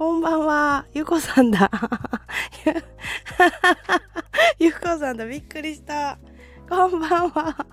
[0.00, 0.86] こんばんは。
[0.94, 1.70] ゆこさんだ。
[4.58, 5.26] ゆこさんだ。
[5.26, 6.18] びっくりした。
[6.66, 7.66] こんばんは。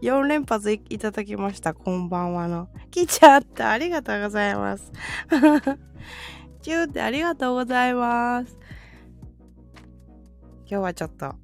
[0.00, 1.74] 4連発いいただきました。
[1.74, 2.70] こんばんはの。
[2.90, 3.72] 来ちゃった。
[3.72, 4.90] ありがとうございます。
[6.62, 8.58] チューってありがとうございます。
[10.60, 11.34] 今日はちょっと、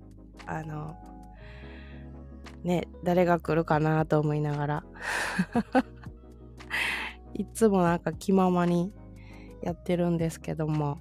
[0.46, 0.96] あの、
[2.64, 4.84] ね、誰が来るかなと思いながら。
[7.34, 8.94] いつもなんか気ままに
[9.62, 10.98] やってるんですけども。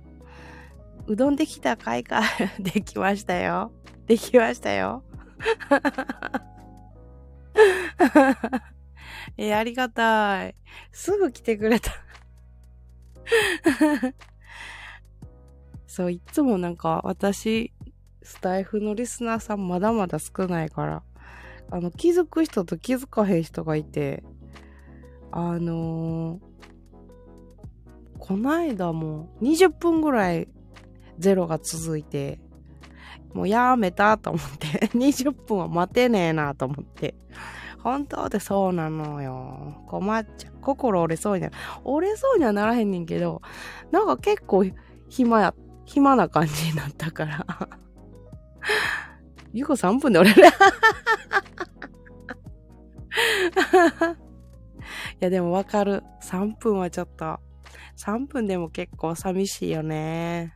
[1.07, 2.21] うどんできたかいか？
[2.59, 3.71] できましたよ。
[4.05, 5.03] できましたよ。
[9.37, 10.55] えーありがたい。
[10.91, 11.91] すぐ来てくれた。
[15.87, 17.73] そう、いつもなんか私、
[18.21, 21.03] スタイフのリスナーさんまだまだ少ないから、
[21.71, 24.23] あの、気づく人と気づかへん人がいて、
[25.31, 26.48] あのー
[28.19, 30.47] こないだも20分ぐらい
[31.17, 32.39] ゼロが続いて、
[33.33, 34.67] もうやめたと思って、
[34.97, 37.15] 20分は待てねえなと思って。
[37.79, 39.83] 本当ってそうなのよ。
[39.87, 40.53] 困っちゃう。
[40.61, 41.49] 心折れそうにな。
[41.83, 43.41] 折れそうにはならへんねんけど、
[43.91, 44.65] なんか結構
[45.07, 45.53] 暇や、
[45.85, 47.45] 暇な感じになったから。
[49.53, 50.49] ゆうこ3分で折れる。
[55.21, 56.03] いやでもわかる。
[56.21, 57.39] 3分はちょっと、
[57.99, 60.55] 3分でも結構寂しいよね。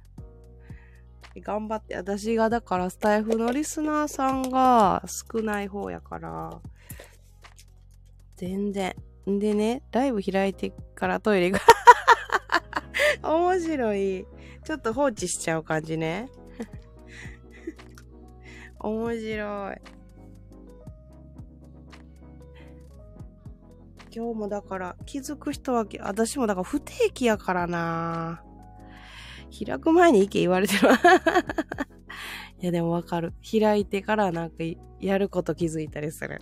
[1.42, 6.62] 頑張って、私がだからスタイフのリスナーさんが少ない方やから、
[8.38, 8.96] 全然。
[9.26, 11.60] でね、ライブ開いてからトイレが
[13.24, 14.26] 面白い。
[14.64, 16.30] ちょっと放置しちゃう感じね。
[18.80, 20.03] 面白い。
[24.16, 28.44] 今日もだから気づく人は、私もだから不定期やからな
[29.66, 30.90] 開く前に行け言われてる。
[32.62, 33.34] いやでもわかる。
[33.60, 34.58] 開いてからなんか
[35.00, 36.40] やること気づいたりする。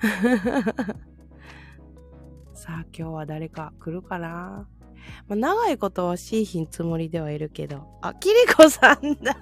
[2.52, 4.68] さあ今日は誰か来るかな？
[5.28, 7.86] まあ、長いことはしいひんつもりではいるけど。
[8.02, 9.36] あ、キリコさんだ。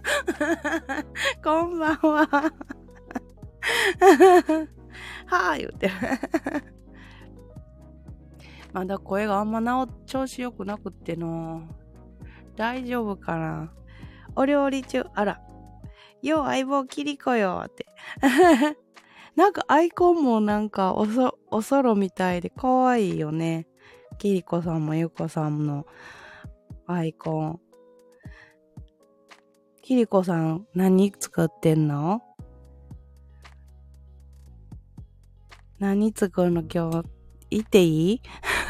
[1.43, 2.27] こんばんは。
[5.27, 5.95] はぁ、言うてる。
[8.73, 11.63] まだ声があんまなお、調子良くなくっての。
[12.57, 13.73] 大丈夫かな
[14.37, 15.41] お料理中、あら。
[16.23, 17.87] よう相棒キリコよって。
[19.37, 23.67] なんかアイコンもなんかおそ、おそろみたいで可愛いよね。
[24.19, 25.87] キリコさんもゆこさんの
[26.87, 27.61] アイコン。
[29.83, 32.23] キリコさん何作ってんの？
[35.79, 37.09] 何作るの今日？
[37.51, 38.23] 行っていい？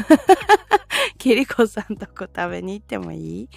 [1.18, 3.48] キリコさんとこ食べに行ってもいい？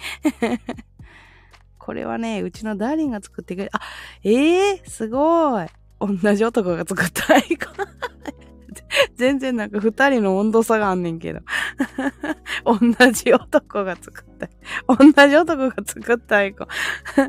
[1.78, 3.80] これはね、うちのダーリンが作ってくれ、あ、
[4.24, 5.66] ええー、すごい。
[6.00, 7.86] 同じ男が作ったアイコン。
[9.16, 11.40] 全然なんか二人の温度差があんねんけど。
[12.64, 12.78] 同
[13.12, 14.48] じ男が作った。
[14.88, 16.68] 同じ男が作ったアイコン。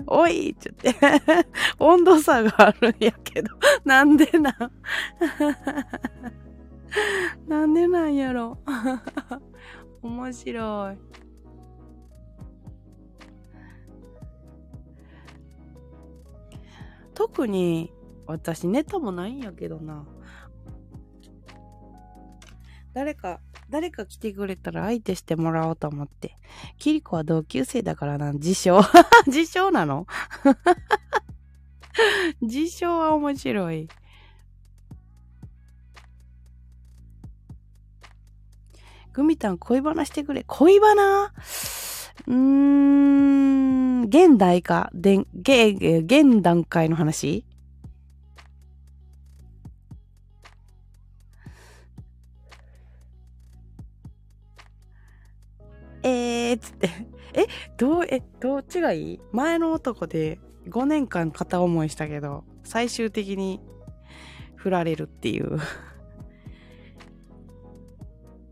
[0.08, 1.48] おいって言って。
[1.80, 3.52] 温度差があるんやけど。
[3.86, 4.54] なんでなん？
[7.48, 8.58] なんでなんやろ。
[10.02, 10.98] 面白い。
[17.14, 17.92] 特に
[18.28, 20.06] 私ネタもないんやけどな。
[22.94, 23.40] 誰か、
[23.70, 26.36] 誰か来てくれたら相手してもらおうと思って。
[26.78, 28.82] キリコは同級生だからな、自称。
[29.28, 30.08] 自称なの？
[32.42, 33.88] 自称は面白い。
[39.18, 40.44] グミタン恋バナしてくれ。
[40.46, 41.34] 恋バナ？
[42.28, 47.44] うーん、現代か、でん、げ、げ現段階の話？
[56.04, 56.92] えーっつって。
[57.34, 59.20] え、どう、え、どっちがいい？
[59.32, 60.40] 前の男で
[60.70, 63.62] 5年間片思いしたけど、最終的に
[64.58, 65.58] 振られるっていう。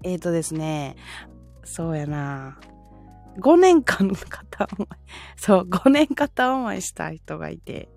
[0.06, 0.96] えーとですね、
[1.64, 2.60] そうやな。
[3.40, 4.88] 5年間片思い。
[5.36, 7.90] そう、5年片思いした人がいて。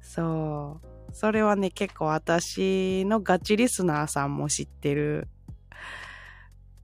[0.00, 0.86] そう。
[1.12, 5.28] それはね、結構私のガチリスナーさんも知ってる。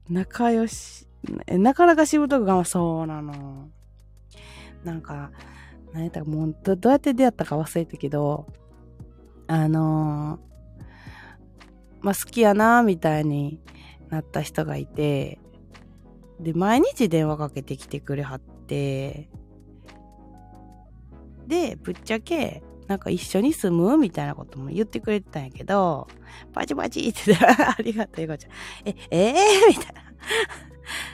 [0.07, 1.07] 仲良し、
[1.47, 3.69] なかなかしぶとくがそうなの。
[4.83, 5.31] なんか、
[5.93, 8.45] 何やったかもうど、どうやって出会ったか忘れたけど、
[9.47, 10.51] あのー
[12.01, 13.59] まあ、好きやな、みたいに
[14.11, 15.39] なった人がいて、
[16.39, 19.29] で、毎日電話かけてきてくれはって、
[21.47, 26.07] で、ぶっちゃけ、なんか一緒に住むみたいなことも言ってくれてたんやけど、
[26.53, 28.51] パチパチって言ったらありがとう、ゆこちゃん。
[28.85, 29.33] え、えー、
[29.69, 30.01] みたいな。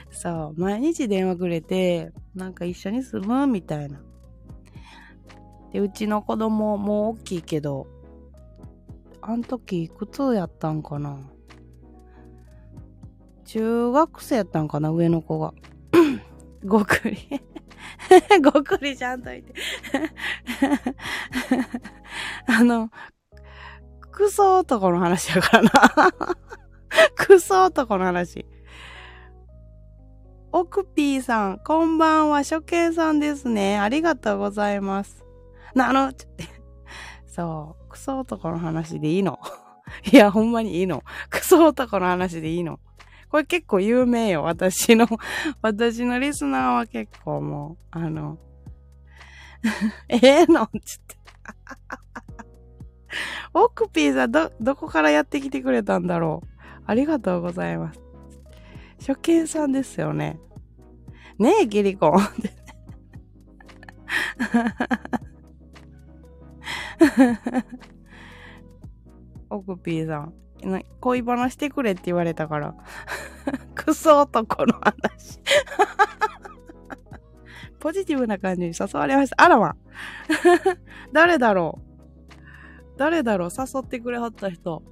[0.10, 4.02] そう、毎日電話くれて、なんか一緒に住むみたいな。
[5.72, 7.86] で、うちの子供もう大きいけど、
[9.22, 11.20] あん時いくつやったんかな？
[13.48, 15.54] 中学生やったんかな上の子が。
[16.66, 17.18] ごくり。
[18.44, 19.54] ごくりちゃんといて。
[22.48, 22.90] あの、
[24.12, 25.72] クソ男の話やからな。
[27.16, 28.46] クソ男の話。
[30.52, 33.80] オクピーさん、こんばんは、初見さんですね。
[33.80, 35.24] ありがとうございます。
[35.74, 36.28] な、あの、ちょ
[37.26, 39.40] そう、クソ男の話でいいの？
[40.12, 41.04] いや、ほんまにいいの。
[41.30, 42.80] クソ男の話でいいの。
[43.30, 44.44] これ結構有名よ。
[44.44, 45.08] 私の、
[45.62, 48.38] 私のリスナーは結構もう、あの、
[50.08, 51.18] ええのつって。
[53.54, 56.48] オクピーさん、ど、どこからやってきてくれたんだろう。
[56.86, 58.02] ありがとうございます。
[59.00, 60.40] 初見さんですよね。
[61.38, 62.14] ねえ、ギリコン。
[69.50, 70.34] オクピーさん。
[71.00, 72.76] 恋バナしてくれって言われたから。
[73.76, 75.40] クソ男の話。
[77.80, 79.44] ポジティブな感じに誘われました。
[79.44, 79.76] あらま。
[81.14, 81.82] 誰だろう
[82.98, 84.84] 誰だろう誘ってくれはった人。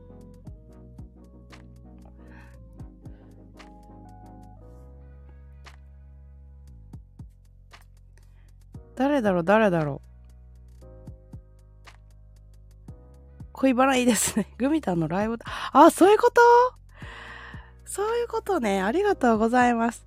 [8.95, 10.15] 誰だろう誰だろう
[13.57, 14.48] 恋バナいいですね。
[14.60, 15.38] グミタンのライブ、
[15.72, 16.42] あ、そういうこと？
[17.86, 18.81] そういうことね。
[18.81, 20.06] ありがとうございます。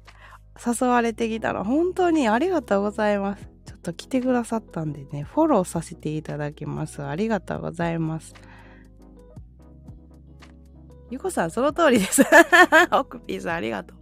[0.65, 3.49] 誘われてきたら本当にありがとうございます。
[3.65, 7.03] ちょっと来てくださったんでね、フォローさせていただきます。
[7.03, 8.35] ありがとうございます。
[11.11, 12.23] ゆこさん、その通りです。
[12.93, 13.99] オクピーさん、ありがとう。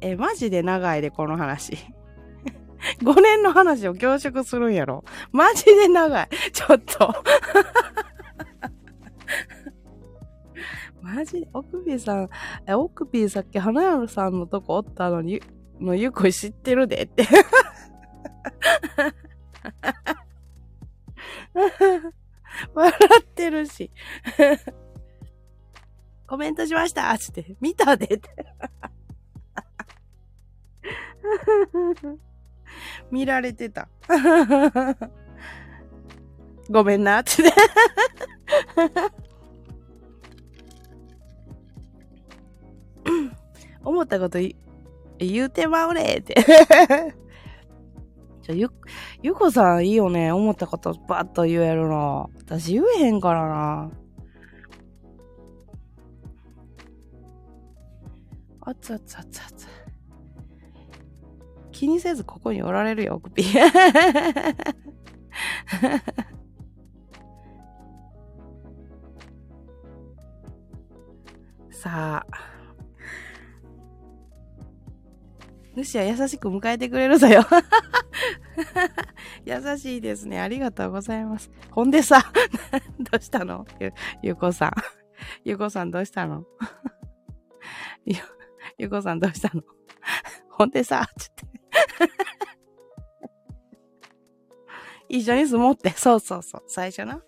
[0.00, 1.76] え、マジで長いで、この話。
[3.02, 5.04] 5年の話を凝縮するんやろ。
[5.32, 6.28] マジで長い。
[6.52, 7.14] ちょっと。
[11.02, 12.28] マジで、オクピーさん、
[12.66, 15.40] え、オクピーさっき花屋さんのとこおったのに、
[15.80, 17.26] のゆこ知ってるでって。
[22.74, 23.90] 笑ってるし。
[26.26, 28.28] コメントしましたつって、見たでって。
[33.10, 33.88] 見られてた。
[36.70, 37.30] ごめんな、って。
[43.82, 44.38] 思ったこと
[45.18, 46.34] 言うてまうねって。
[48.42, 48.70] じゃ、ゆ、
[49.22, 50.30] ゆこさんいいよね。
[50.32, 52.30] 思ったことバッと言えるの。
[52.36, 53.90] 私言えへんからな。
[58.60, 59.77] あつあつあつあつ。
[61.78, 63.70] 気にせずここにおられるよ、オクピー。
[71.70, 72.38] さあ。
[75.76, 77.46] 主は優しく迎えてくれるぞよ。
[79.46, 80.40] 優しいですね。
[80.40, 81.48] ありがとうございます。
[81.70, 82.32] ほんでさ、
[82.98, 83.64] どうしたの？
[83.78, 84.72] ゆ、ゆこさん。
[85.44, 86.44] ゆこさんどうしたの？
[88.04, 88.16] ゆ、
[88.78, 89.62] ゆこさんどうしたの？
[90.50, 91.46] ほんでさ、つって。
[95.08, 95.90] 一緒に住もうって。
[95.90, 96.64] そうそうそう。
[96.66, 97.22] 最初な。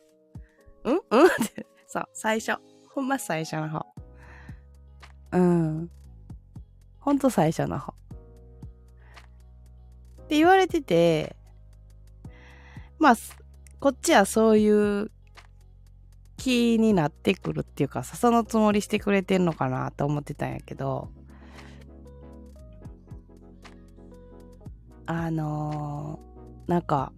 [0.85, 1.01] うん？
[1.11, 1.27] うん？
[1.27, 1.67] って。
[1.87, 2.61] そう、最初。
[2.91, 3.87] ほんま最初の方。
[5.33, 5.91] うん。
[6.99, 7.95] ほんと最初の方。
[10.23, 11.37] って言われてて、
[12.99, 13.17] まあ、
[13.81, 15.11] こっちはそういう
[16.37, 21.11] 気になってくるっていうか、そのつもりしてくれてんのかなと思ってたんやけど、
[25.13, 27.13] あのー、なんか、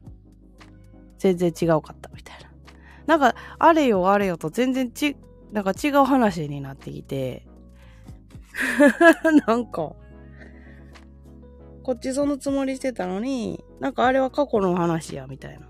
[1.19, 2.51] 全然違うかったみたいな。
[3.07, 5.15] なんか、あれよあれよと全然ち、
[5.53, 7.47] なんか違う話になってきて、
[9.47, 9.95] なんか、
[11.83, 15.69] こっちそのつもりしてたのに、なんかあれは過去の話や、みたいな。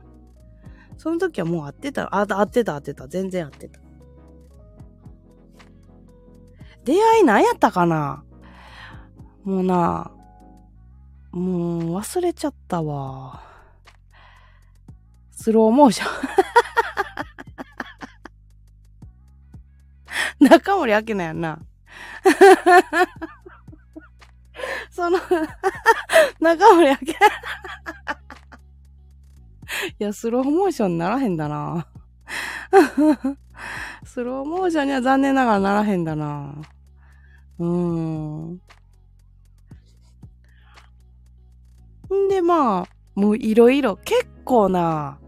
[0.98, 3.80] その時はもう会ってた、あ、会ってた、会ってた、全然会ってた。
[6.84, 8.22] 出会い何やったかな
[9.42, 10.12] もうな、
[11.32, 13.42] もう忘れちゃったわ。
[15.30, 16.06] スローモーショ
[20.40, 20.48] ン。
[20.50, 21.58] 中森明菜やんな。
[24.90, 25.18] その
[26.38, 27.02] 中森明菜。
[29.98, 31.88] いや、スローモーションにならへんだな。
[34.04, 36.54] スローモーションには残念ながらならへんだな。
[37.58, 38.60] うーん。
[42.12, 45.18] んで、まあ、もういろいろ、結構な、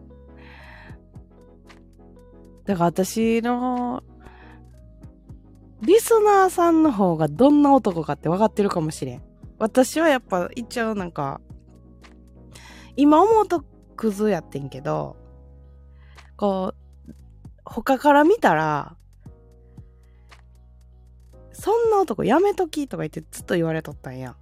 [2.65, 4.03] だから私の、
[5.83, 9.23] リスナーさんの方がどんな男かって分かってるかもしれん。
[9.59, 11.41] 私はやっぱ一応なんか、
[12.97, 13.65] 今思うと
[13.97, 15.17] クズやってんけど、
[16.37, 16.73] こ
[17.09, 17.13] う、
[17.65, 18.97] 他から見たら、
[21.53, 24.37] そんな男やめときとか言ってずっと言われとったんや。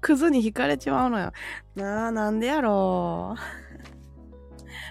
[0.00, 1.32] クズに惹かれちまうのよ。
[1.74, 3.40] なあ、なんでやろう。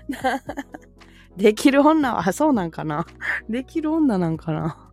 [1.38, 3.06] できる女は、そうなんかな。
[3.50, 4.92] できる女なんかな。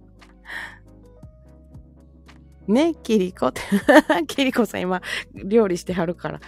[2.69, 3.61] ね、キリコって。
[4.27, 5.03] キリコさん今、
[5.35, 6.41] 料理してはるから。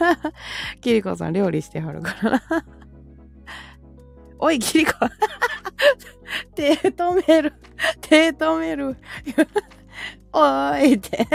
[0.80, 2.42] キリコさん料理してはるから。
[4.38, 4.92] おい、キリコ。
[6.54, 7.54] 手止める。
[8.00, 8.96] 手止める。
[10.32, 11.26] おーいって。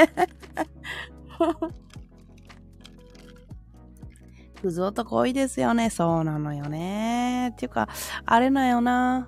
[4.61, 5.89] クズ男多いですよね。
[5.89, 7.49] そうなのよね。
[7.53, 7.89] っていうか、
[8.25, 9.27] あれなよな。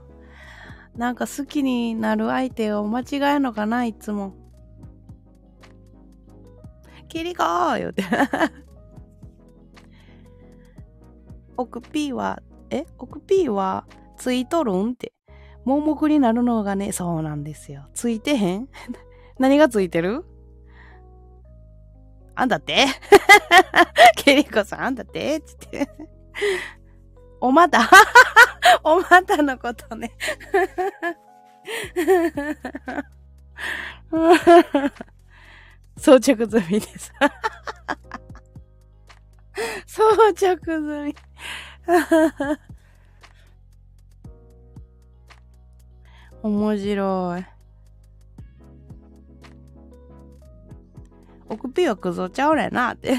[0.95, 4.35] なんか好きになる相手を間違えるのかな、いつも。
[7.07, 8.03] キリコー言うて。
[11.57, 12.85] 奥 P は、え？
[12.99, 13.85] 奥 P は
[14.17, 15.13] ついとるんって。
[15.65, 17.87] 盲目になるのがね、そうなんですよ。
[17.93, 18.67] ついてへん？
[19.39, 20.25] 何がついてる？
[22.35, 22.85] あんだって？
[24.17, 25.39] ケリコさん、あんだって？
[25.41, 25.89] つって。
[27.39, 27.89] おまた？
[28.83, 30.11] おまたのことね。
[35.97, 37.13] 装着済みです。
[39.85, 41.15] 装着済み。
[46.41, 47.52] 面白い。
[51.49, 53.15] 奥ピーはクゾちゃうれなって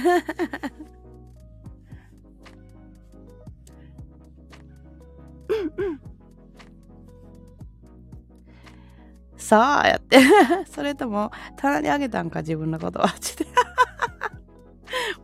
[9.36, 10.18] さあ、やって
[10.66, 13.10] それとも、棚にあげたんか、自分のことは。
[13.20, 13.46] ちて。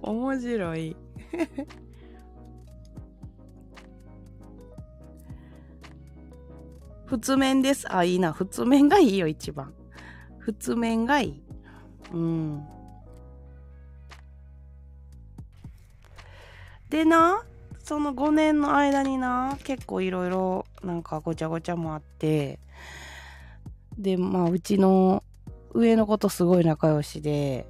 [0.02, 0.96] 面白い
[7.06, 7.92] 普通面です。
[7.92, 8.32] あ、いいな。
[8.32, 9.74] 普通面がいいよ、一番。
[10.38, 11.42] 普通面がいい。
[12.12, 12.79] うん。
[16.90, 17.44] でな、
[17.78, 22.58] その5年の間にな、結構いろいろなんかごちゃごちゃもあって、
[23.96, 25.22] で、まあ、うちの
[25.72, 27.66] 上の子とすごい仲良しで、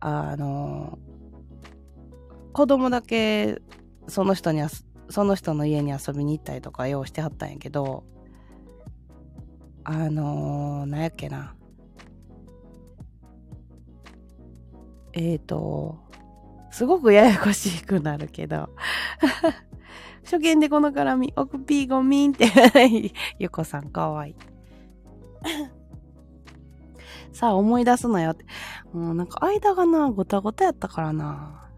[0.00, 0.98] あの、
[2.52, 3.60] 子供だけ
[4.06, 4.62] その人に
[5.08, 8.04] その人の家に遊びに行ったりとか用してはったんやけど、
[9.84, 11.54] あのー、なんやっけな。
[15.14, 16.07] えっ、ー、と、
[16.78, 18.68] すごくややこしくなるけど、
[20.22, 22.46] 初見でこの絡み、奥ピーゴミンって
[23.40, 24.36] ゆこさんかわいい。
[27.34, 28.44] さあ思い出すのよって。
[28.92, 31.68] もうなんか間がな、ごたごたやったからな。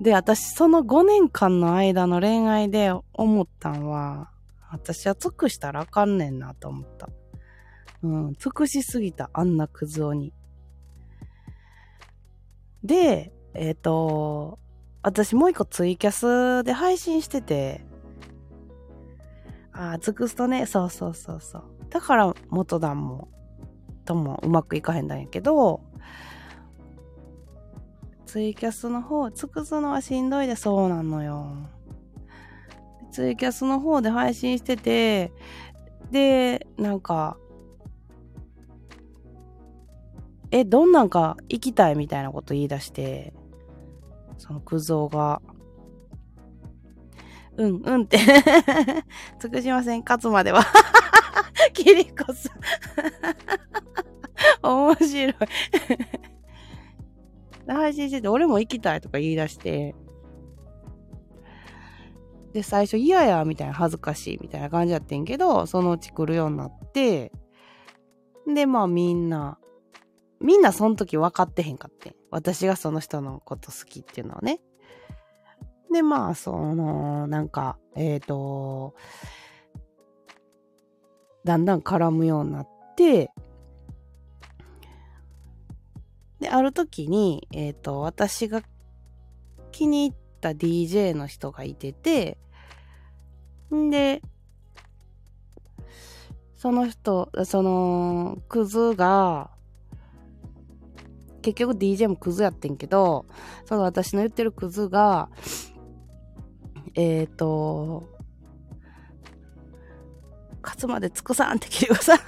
[0.00, 4.32] で、私その5年間の間の恋愛で思ったんは、
[4.72, 7.08] 私は尽くしたらあかんねんなと思った。
[8.02, 10.32] うん、尽くしすぎた、あんなクズ男に。
[12.82, 14.58] で、えっ、ー、と、
[15.02, 17.84] 私もう一個ツイキャスで配信してて、
[19.72, 21.64] ああ、尽くすとね、そうそうそうそう。
[21.88, 23.28] だから元旦も、
[24.04, 25.80] ともうまくいかへんだんやけど、
[28.26, 31.56] ツイキャスの方、尽くすのはしんどいで、そうなのよ。
[33.10, 35.32] ツイキャスの方で配信してて、
[36.10, 37.36] で、なんか、
[40.52, 43.32] え、どんなんか行きたいみたいなこと言い出して、
[44.40, 45.42] そのクゾが、
[47.58, 48.18] うんうんって。
[49.38, 50.64] 尽くしません、勝つまでは。
[51.74, 52.48] キリコさ
[54.62, 55.34] ん面白い。
[57.66, 59.94] 配信してて、俺も行きたいとか言い出して、
[62.54, 67.30] で、最初嫌や、みたいな、恥ずかしい、みたいな感じやってんけど、そのうち来るようになって、
[68.46, 69.58] で、まあみんな、
[70.40, 72.16] みんなその時分かってへんかって。
[72.30, 74.60] 私がその人のこと好きっていうのはね。
[75.92, 78.94] で、まあ、その、なんか、えっ、ー、と、
[81.44, 83.30] だんだん絡むようになって、
[86.38, 88.62] で、ある時に、えっ、ー、と、私が
[89.72, 92.38] 気に入った DJ の人がいてて、
[93.74, 94.22] んで、
[96.56, 99.50] その人、その、クズが、
[101.42, 103.26] 結局 DJ もクズやってんけど、
[103.64, 105.28] その私の言ってるクズが、
[106.94, 108.08] えっ、ー、と、
[110.62, 112.14] 勝つまで尽くさんって切りくさ。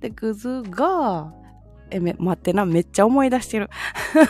[0.00, 1.32] で、クズが、
[1.90, 3.70] え、め、待ってな、めっちゃ思い出してる。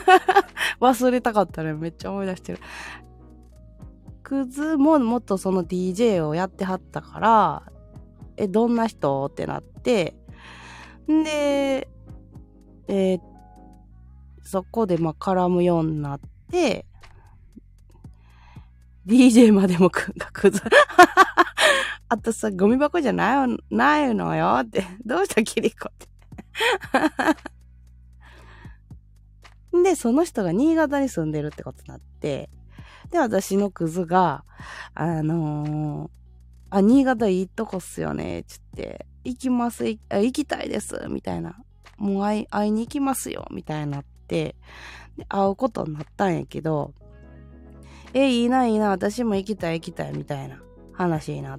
[0.81, 1.75] 忘れたかったね。
[1.75, 2.59] めっちゃ思い出してる。
[4.23, 7.63] クズももっとその DJ をやってはったから、
[8.37, 9.27] え、どんな人？
[9.27, 10.15] ってなって、
[11.11, 11.89] んで、
[12.89, 13.19] え、
[14.43, 16.87] そこでまあ絡むようになって、
[19.07, 20.63] DJ までもく、がくず。
[22.11, 24.85] あとさ、ゴミ箱じゃない、ないのよって。
[25.05, 26.09] どうしたキリコって。
[29.83, 32.51] で、その人が新潟に住んでるってことになって、
[33.11, 34.45] で、私のクズが、
[34.95, 36.11] あのー、
[36.71, 41.57] あ、新潟いいとこっすよね、つって、行きます、行きたいです、みたいな。
[41.99, 44.57] もう会い、会いに行きますよ、みたいになって、
[45.17, 46.95] で会うことになったんやけど、
[48.15, 50.63] え、いいな、いいな、私も行きたい、行きたい、みたいな
[50.93, 51.59] 話にな、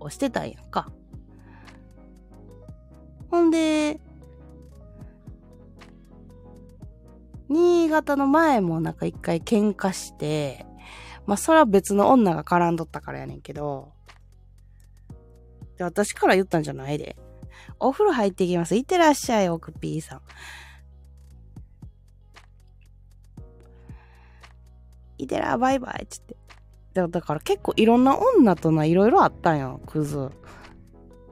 [0.00, 0.90] をしてたんやんか。
[3.30, 4.00] ほんで、
[7.48, 10.66] 新潟の前もなんか一回喧嘩して、
[11.26, 13.92] まあそれは別の女が絡んどったからやねんけど、
[15.76, 17.16] で、私から言ったんじゃないで。
[17.80, 18.76] お風呂入ってきます。
[18.76, 20.20] いってらっしゃい、奥 P さん。
[25.18, 26.36] いてら、バイバイつって。
[26.94, 30.30] だから結構いろんな女とな、いろいろあったんよ、クズ。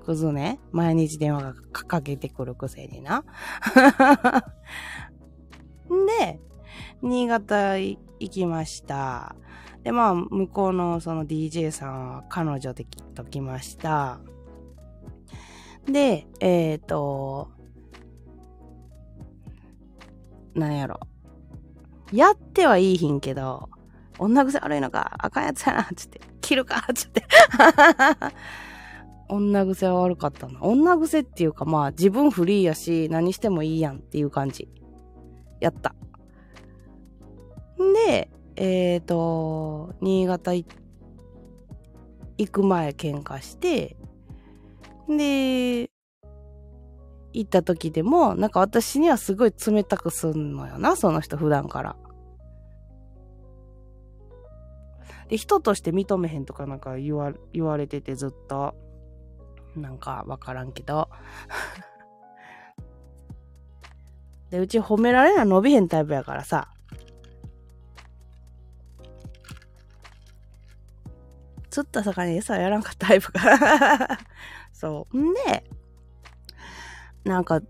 [0.04, 0.61] クズね。
[0.70, 3.20] 毎日電話がかけてくるくせにな。
[3.20, 3.24] ん
[6.06, 6.40] で、
[7.02, 7.98] 新潟行
[8.30, 9.35] きました。
[9.82, 14.20] で、まあ、向こうのその DJ さんは彼女できっと来ました。
[15.87, 17.51] で、えっ、ー、と、
[20.55, 21.01] なんやろ。
[22.12, 23.68] やってはいいひんけど、
[24.18, 27.25] 女癖悪いのか、あかんやつやな、つって、切るか、つって。
[29.29, 30.62] 女癖は悪かったな。
[30.62, 34.68] 女癖っていうかまあ自分フリーやし何してもいいやんっていう感じ。
[35.61, 35.94] やった。
[37.83, 40.64] んで、えっ、ー、と、新潟行
[42.51, 43.95] く前喧嘩して、
[45.09, 45.90] で、
[47.33, 51.97] 行った時でも、なんか私にはすごい冷たくすんのよな、その人普段から。
[55.29, 58.75] で、人として認めへんとかなんか言わ言われててずっと。
[59.77, 61.11] なんかわからんけど。
[64.51, 66.73] で、うち褒められな伸びへんタイプやからさ。
[71.69, 74.19] 釣った魚餌やらんかったタイプから
[74.77, 75.19] そう。
[75.19, 75.65] んで、
[77.25, 77.62] なんか、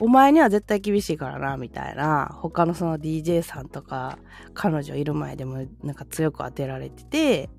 [0.00, 4.18] お前には絶対厳しいからな、みたいな、他のその DJ さんとか、
[4.54, 7.50] 彼女いる前でもなんか強く当てられてて、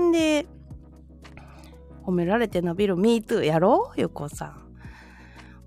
[0.00, 0.46] んで、
[2.06, 3.92] 褒められて伸びる MeToo やろ？
[3.96, 4.76] ゆこさん。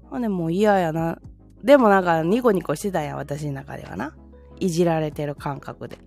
[0.09, 1.19] ほんでもう嫌やな。
[1.63, 4.15] でもなんかニコニコしてたんや、私の中ではな。
[4.59, 5.97] いじられてる感覚で。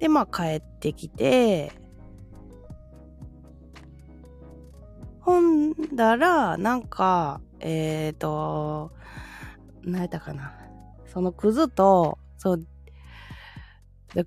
[0.00, 1.72] で、まあ帰ってきて、
[5.30, 8.90] ほんだら、なんか、えっ、ー、と、
[9.84, 10.56] 何やったかな。
[11.06, 12.66] そのクズと、そう、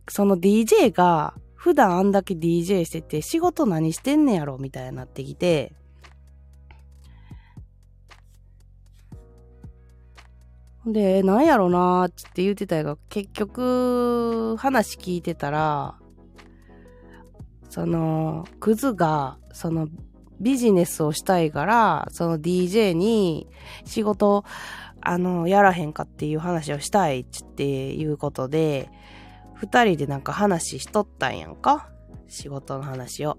[0.08, 5.74] その DJ が、普段あんだけ DJ してて、仕事何してんねやろみたいになってきて、
[10.86, 16.00] で、なんやろなーって言ってたが、結局、話聞いてたら、
[17.70, 19.90] その、クズが、その、
[20.40, 23.48] ビジネスをしたいから、その DJ に
[23.86, 24.44] 仕事、
[25.02, 28.90] あの、やらへんかっていう話をしたいっていうことで、
[29.56, 31.90] 二人でなんか話しとったんやんか？
[32.28, 33.38] 仕事の話を。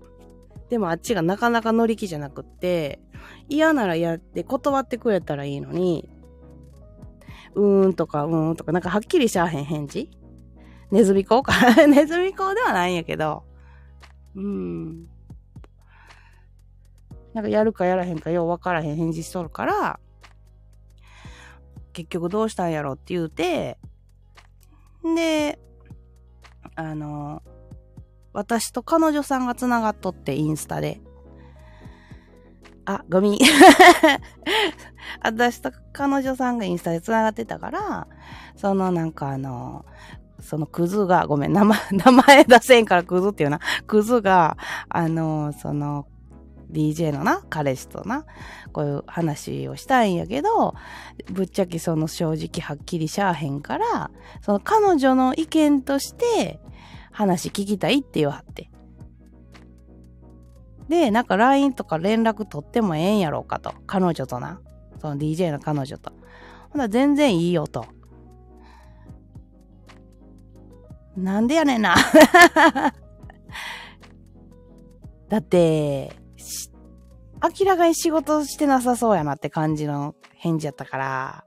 [0.70, 3.00] でもあっちがなかなか乗り気じゃなくって、
[3.48, 6.08] 嫌なら嫌って断ってくれたらいいのに、
[7.54, 10.10] うーんとかうーんとかなんかはっきりしゃあへん返事？
[10.90, 11.52] ネズミ講か？
[11.86, 13.44] ネズミ講ではないんやけど、
[14.34, 15.08] うーん。
[17.34, 20.00] なんかやるかやらへんかようわからへん返事しとるから、
[21.92, 23.78] 結局どうしたんやろって言うて、
[25.02, 25.58] で、
[26.76, 27.42] あの、
[28.32, 31.00] 私と彼女さんが繋がっとって、インスタで。
[32.84, 33.38] あ、ゴミ。
[35.22, 38.06] 私と彼女さんがインスタで繋がってたから、
[38.56, 39.84] そのなんかあの、
[40.40, 43.60] そのクズが、ごめん、名前、名前出せんからクズっていうな。
[43.86, 44.56] クズが、
[44.88, 46.06] あの、その、
[46.74, 48.26] DJ のな、彼氏とな、
[48.72, 50.74] こういう話をしたいんやけど、
[51.30, 54.10] ぶっちゃけその正直はっきりしゃあへんから、
[54.42, 56.60] その彼女の意見として
[57.12, 58.70] 話聞きたいって言わはって。
[60.88, 63.72] で、なんか LINE とか連絡取ってもええんやろうかと。
[63.86, 64.60] 彼女とな。
[65.00, 66.12] その DJ の彼女と。
[66.70, 67.86] ほな、全然いいよと。
[71.16, 71.94] なんでやねんな。
[75.28, 76.16] だって、
[77.44, 81.44] 明らかに仕事してなさそうやなって感じの返事やったから、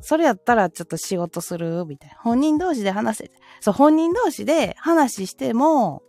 [0.00, 1.84] それやったらちょっと仕事する？
[1.86, 2.16] みたいな。
[2.20, 3.30] 本人同士で話せ。
[3.60, 6.02] そう、本人同士で話しても、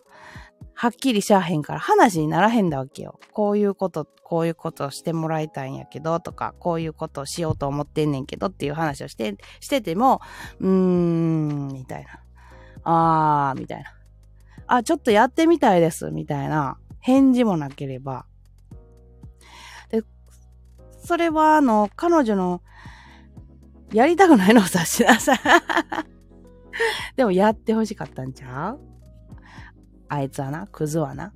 [0.74, 3.20] はっきりしゃあへんから話にならへんだわけよ。
[3.34, 10.22] こういうこと、こういうことをしてもらいたいんやけど、とか、こういうことをしようと思ってんねんけどっていう話をして、してても、
[10.60, 12.20] うーん、みたいな。
[12.84, 13.94] あー、みたいな。
[14.68, 16.78] あ、ちょっとやってみたいです、みたいな。
[17.02, 18.26] 返事もなければ。
[19.90, 20.04] で、
[21.04, 22.62] それは、あの、彼女の、
[23.92, 25.40] やりたくないのを察しなさい。
[27.18, 28.80] でも、やってほしかったんちゃう？
[30.08, 31.34] あいつはな、クズはな。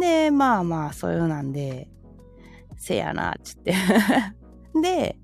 [0.00, 1.88] で、まあまあ、そういうなんで、
[2.76, 3.74] せやな、つって
[4.82, 5.18] で、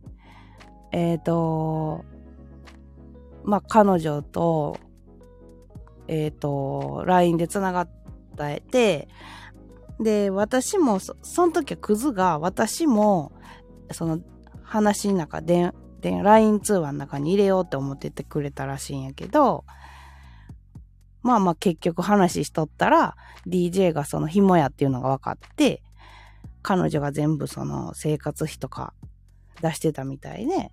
[0.93, 2.05] えっ、ー、と、
[3.45, 4.79] まあ、彼女と、
[6.09, 7.91] えっ、ー、と、LINE で繋がっ
[8.49, 9.09] てて、
[10.01, 13.33] で、私もそ、その時はクズが、私も、
[13.93, 14.21] その
[14.63, 19.65] 話の中で、で、LINE 通話の中に入れようって思っててくれたらしいんやけど、
[21.23, 25.83] まあまあ結局話しとったら、DJ がその紐やっていうのが分かって、
[26.63, 28.95] 彼女が全部その生活費とか
[29.61, 30.73] 出してたみたいで、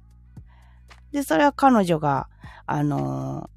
[1.11, 2.27] で、それは彼女が、
[2.65, 3.49] あの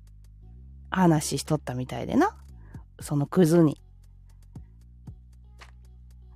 [0.91, 2.37] ー、話しとったみたいでな。
[3.01, 3.82] そのクズに。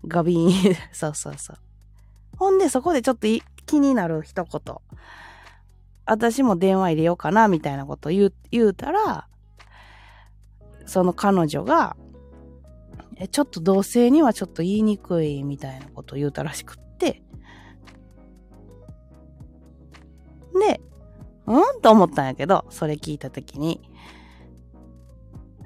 [0.06, 0.76] ガビーン。
[0.92, 1.56] そうそうそう。
[2.36, 3.26] ほんで、そこでちょっと
[3.66, 4.76] 気になる一言。
[6.04, 9.28] 私も電話入れようかな、みたいなこと言う、言うたら、
[10.86, 11.96] その彼女が、
[13.16, 17.22] え、ちょっと同性にはちょっと言いにくいみたいなこと言うたらしくって、
[20.60, 20.80] で、
[21.46, 21.80] うん？
[21.80, 23.80] と思ったんやけど、それ聞いたときに、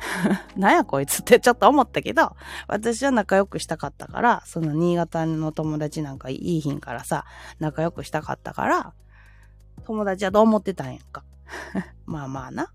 [0.56, 2.36] なんやこいつってちょっと思ったけど、
[2.66, 7.24] 私は仲良くしたかったから、その新潟の友達なんかいいひんからさ、
[7.58, 8.92] 仲良くしたかったから、
[9.84, 11.24] 友達はどう思ってたんやんか。
[12.06, 12.72] まあまあな。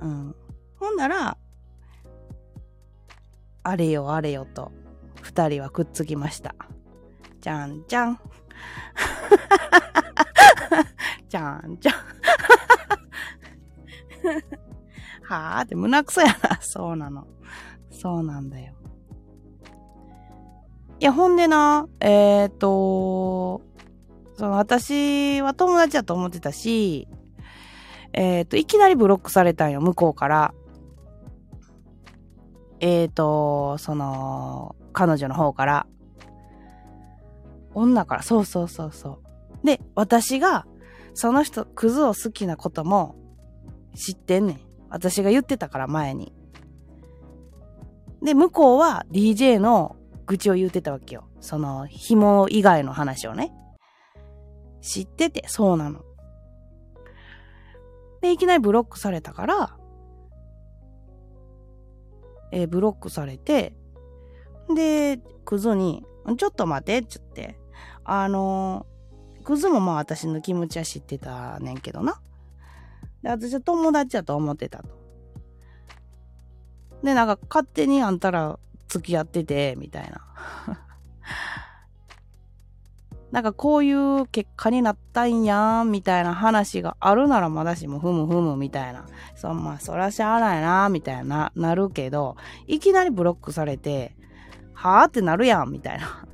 [0.00, 0.34] うん。
[0.78, 1.36] ほんなら、
[3.62, 4.72] あれよあれよと、
[5.22, 6.54] 二人はくっつきました。
[7.40, 8.20] じゃんじゃん。
[11.28, 11.94] じゃんじゃん。
[15.26, 15.60] はあ？
[15.62, 16.58] って胸くそやな。
[16.62, 17.26] そうなの。
[17.90, 18.74] そうなんだよ。
[20.98, 23.62] いや、ほんでな、えっ、ー、と、
[24.34, 27.08] その私は友達だと思ってたし、
[28.12, 30.54] えっ、ー、と、いきなりブロックされたんよ、向こうから。
[32.80, 35.86] えっ、ー、と、その、彼女の方から。
[37.74, 39.20] 女から、そうそうそうそ
[39.62, 39.66] う。
[39.66, 40.66] で、私が、
[41.14, 43.16] その人、クズを好きなことも
[43.94, 44.60] 知ってんねん。
[44.96, 46.32] 私が言ってたから前に。
[48.22, 51.28] で、向こうは DJ の愚痴を言ってたわけよ。
[51.40, 53.52] その、紐以外の話をね。
[54.80, 56.02] 知ってて、そうなの。
[58.22, 59.76] で、いきなりブロックされたから、
[62.52, 63.74] え、ブロックされて、
[64.74, 66.04] で、クズに、
[66.38, 67.58] ちょっと待て、ちょって。
[68.04, 68.86] あの、
[69.44, 72.20] クズもまあ私の気持ちは知ってたねんけどな。
[73.22, 74.88] で、私は友達やと思ってたと。
[77.02, 80.20] で、なんか勝手にあんたら付き合ってて、みたいな。
[83.32, 89.04] なんかこういう結果になったんやん、みたいな話があるならまだしも、ふむふむ、みたいな。
[89.34, 94.16] そんまあ、そらしゃあないな、みたいな、なるけど、いきなりブロックされて、
[94.72, 96.26] はぁってなるやん、みたいな。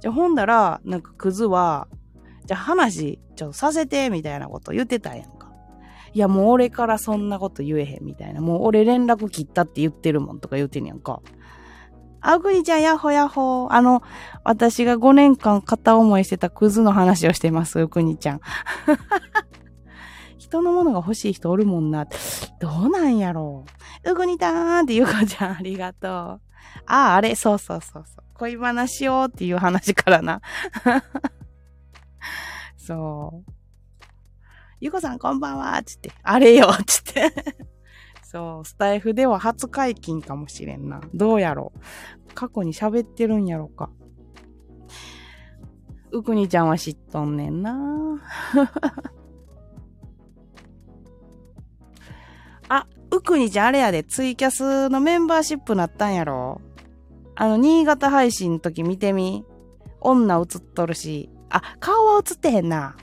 [0.00, 1.86] じゃ、ほんだら、なんかクズは、
[2.52, 5.50] じゃ、話、ちょっとさせて、みたいなこと言ってたやんか。
[6.12, 8.42] いや、もう俺からそんなこと言えへん、みたいな。
[8.42, 11.22] もう俺連絡切ったって言ってるもんとか言ってんやんか。
[12.20, 13.68] あぐにちゃん、やっほやっほ。
[13.70, 14.02] あの、
[14.44, 18.40] 私が5年間片思いしてたクズの話をしてます、うくにちゃん。
[20.36, 22.06] 人のものが欲しい人おるもんな。
[22.60, 23.64] どうなんやろ
[24.04, 24.10] う。
[24.10, 26.10] うぐにたーんってゆかちゃんありがとう。
[26.10, 26.40] あ
[26.86, 28.24] あ、あれ、そうそうそうそう。
[28.34, 30.42] 恋話をっていう話からな。
[32.82, 33.52] そう。
[34.80, 37.32] ゆこさんこんばんはつって、あれよつって。
[38.24, 41.00] そう、スタイフでは初解禁かもしれんな。
[41.14, 42.34] どうやろう。
[42.34, 43.90] 過去に喋ってるんやろか。
[46.10, 47.78] うくにちゃんは知っとんねんな。
[52.68, 56.60] あ、うくにちゃんあれやで、ツイキャスのメンバーシップなったんやろ
[57.36, 59.44] あの、新潟配信の時見てみ。
[60.00, 61.30] 女映っとるし。
[61.52, 62.96] あ、顔は映ってへんな。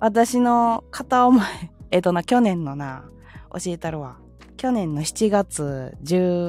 [0.00, 1.42] 私の片思い、
[1.90, 3.04] えっとな、去年のな、
[3.52, 4.18] 教えたるわ。
[4.56, 6.48] 去年の7月17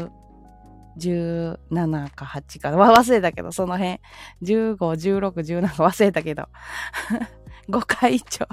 [2.13, 3.99] か8か、忘れたけど、その辺。
[4.41, 6.49] 15、16、17忘れたけど。
[7.69, 8.47] 5回以上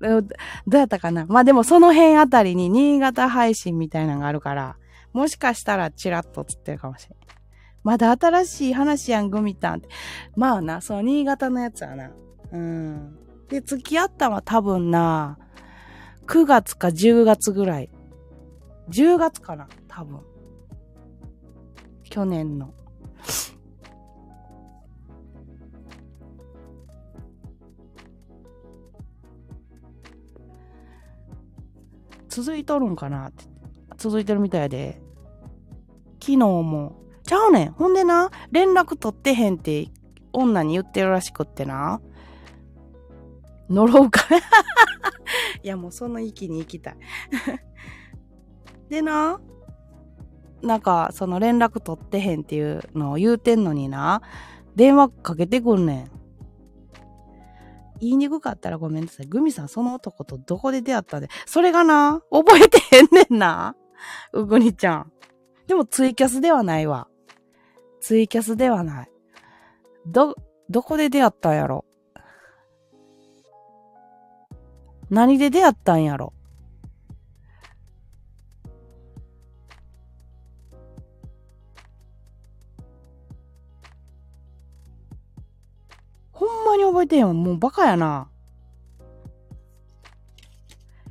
[0.00, 4.76] どうやったかなまあでもその辺あたりに新潟配信みたいなのがあるから、
[5.12, 7.39] もしかしたらチラッと映ってるかもしれん。
[7.82, 9.88] まだ新しい話やん、グミタンって。
[10.36, 12.10] まあな、その新潟のやつはな。
[12.52, 13.16] うん。
[13.48, 15.38] で、付き合ったのは多分な、
[16.26, 17.90] 9月か10月ぐらい。
[18.90, 20.20] 10月かな多分。
[22.04, 22.74] 去年の。
[32.28, 33.44] 続いとるんかなって
[33.96, 35.02] 続いてるみたいで。
[36.20, 36.99] 昨日も、
[37.30, 37.72] ちゃうねん。
[37.74, 39.86] ほんでな、連絡取ってへんって
[40.32, 42.00] 女に言ってるらしくってな。
[43.68, 44.22] 呪うか
[45.62, 46.96] いや、もうその域に行きたい
[48.90, 49.40] でな、
[50.60, 54.22] なんか、その連絡取ってへんっていうのを言うてんのにな、
[54.74, 56.10] 電話かけてくんねん。
[58.00, 59.26] 言いにくかったらごめんなさい。
[59.26, 61.28] グミさんその男とどこで出会ったんで。
[61.46, 63.76] それがな、覚えてへんねんな。
[64.32, 65.12] うぐにちゃん。
[65.68, 67.06] でもツイキャスではないわ。
[68.00, 69.10] ツイキャスではない。
[70.06, 70.34] ど、
[70.68, 71.84] どこで出会ったんやろ？
[75.10, 76.32] 何で出会ったんやろ？
[86.32, 87.34] ほんまに覚えてへんわ。
[87.34, 88.28] もうバカやな。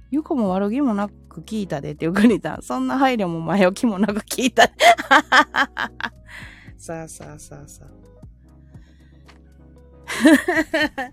[0.09, 2.63] ゆこも悪気もなく聞いたでっていうかにた。
[2.63, 4.71] そんな配慮も前置きもなく聞いた。
[6.89, 7.89] さあさあさあさあ。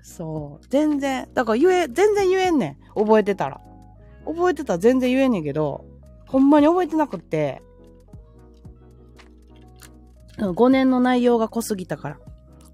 [0.00, 0.66] そう。
[0.68, 1.28] 全然。
[1.34, 2.94] だから言え、全然言えんねん。
[2.94, 3.60] 覚えてたら。
[4.24, 5.84] 覚えてたら全然言えんねんけど、
[6.28, 7.62] ほんまに覚えてなくって、
[10.38, 12.20] 5年の内容が濃すぎたから。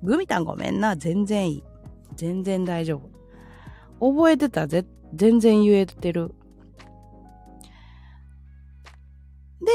[0.03, 0.97] グミタンごめんな。
[0.97, 1.65] 全然いい。
[2.15, 3.01] 全然大丈
[3.99, 4.13] 夫。
[4.13, 4.83] 覚えてたら
[5.15, 6.35] 全然言えてる。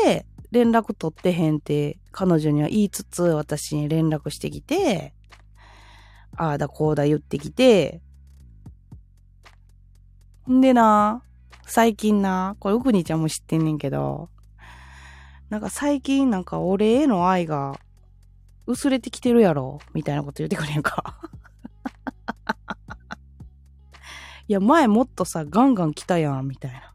[0.05, 5.13] で、連絡取ってへんって彼女には言いつつ私に連絡してきて、
[6.35, 8.01] ああだこうだ言ってきて、
[10.49, 11.23] んでな、
[11.65, 14.29] 最近な、これうくにちゃんも知ってんねんけど、
[15.49, 17.79] なんか最近なんか俺への愛が
[18.65, 21.19] 薄れてきてるやろみたいなこと言ってくれんか
[24.47, 26.93] いや、前もっとさ、ガンガン来たやん、みたいな。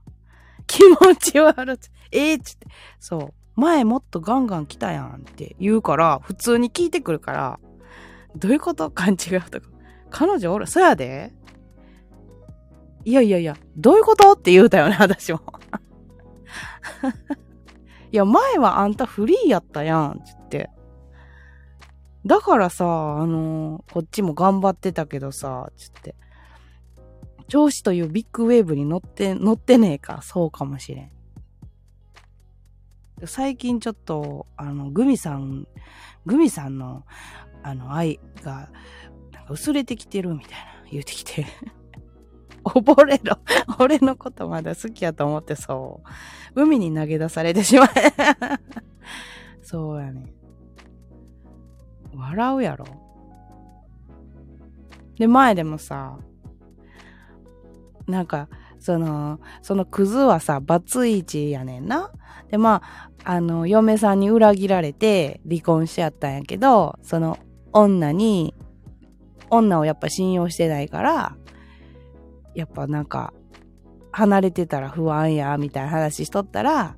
[0.67, 1.79] 気持ち悪い。
[2.11, 2.67] ええー、つって。
[2.99, 3.44] そう。
[3.57, 7.61] 前もっとガンガン来たやんって言うから、普通に聞いてくるから、
[8.37, 8.91] どういうこと？
[8.91, 9.17] 勘違い
[9.51, 9.69] とか。
[10.11, 11.33] 彼女おる、そやで
[13.05, 14.33] いやいやいや、どういうこと？
[14.33, 15.41] って言うたよね、私も。
[18.11, 20.71] いや、前はあんたフリーやったやん、つって。
[22.27, 26.17] だからさ、あのー、こっちも頑張ってたけどさ、つって。
[27.49, 30.23] 調子というビッグウェーブに乗って、乗ってねえか。
[30.23, 31.11] そうかもしれん。
[33.27, 35.67] 最近ちょっと、あの、グミさん、
[36.27, 37.05] グミさんの、
[37.63, 38.71] あの、愛が、
[39.33, 40.57] なんか薄れてきてるみたいな
[40.91, 41.47] 言うてきて。
[42.65, 43.39] 溺れろ。
[43.79, 46.03] 俺のことまだ好きやと思ってそ
[46.55, 46.63] う。
[46.63, 47.91] 海に投げ出されてしまえ。
[49.63, 50.33] そうやね。
[52.15, 52.87] 笑うやろ。
[55.19, 56.19] で、前でもさ、
[58.07, 58.49] なんか、
[58.85, 62.11] その、そのクズはさ、バツイチやねんな。
[62.51, 62.83] で、ま
[63.25, 67.39] あ、あの、嫁さんに裏切られて離婚しちゃったんやけど、その
[67.73, 68.55] 女に、
[69.49, 71.35] 女をやっぱ信用してないから、
[72.55, 73.33] やっぱなんか、
[74.13, 76.95] 離れてたら不安や、みたいな話しとったら、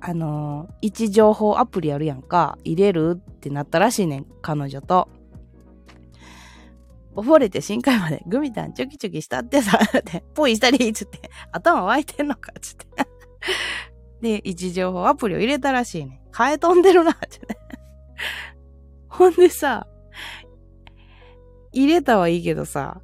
[0.00, 5.08] あの、位置情報アプリやるやんか、入れるってなったらしいねん、彼女と。
[7.14, 12.86] 溺れて深海までグミタンチョキチョキしたってさ、 って、ポイしたり、つって、頭湧いてんのか、つって。
[14.20, 16.20] で、位置情報アプリを入れたらしいね。
[16.32, 17.58] ハエ飛んでるな、つって。
[19.08, 19.86] ほんでさ、
[21.72, 23.00] 入れたはいいけどさ、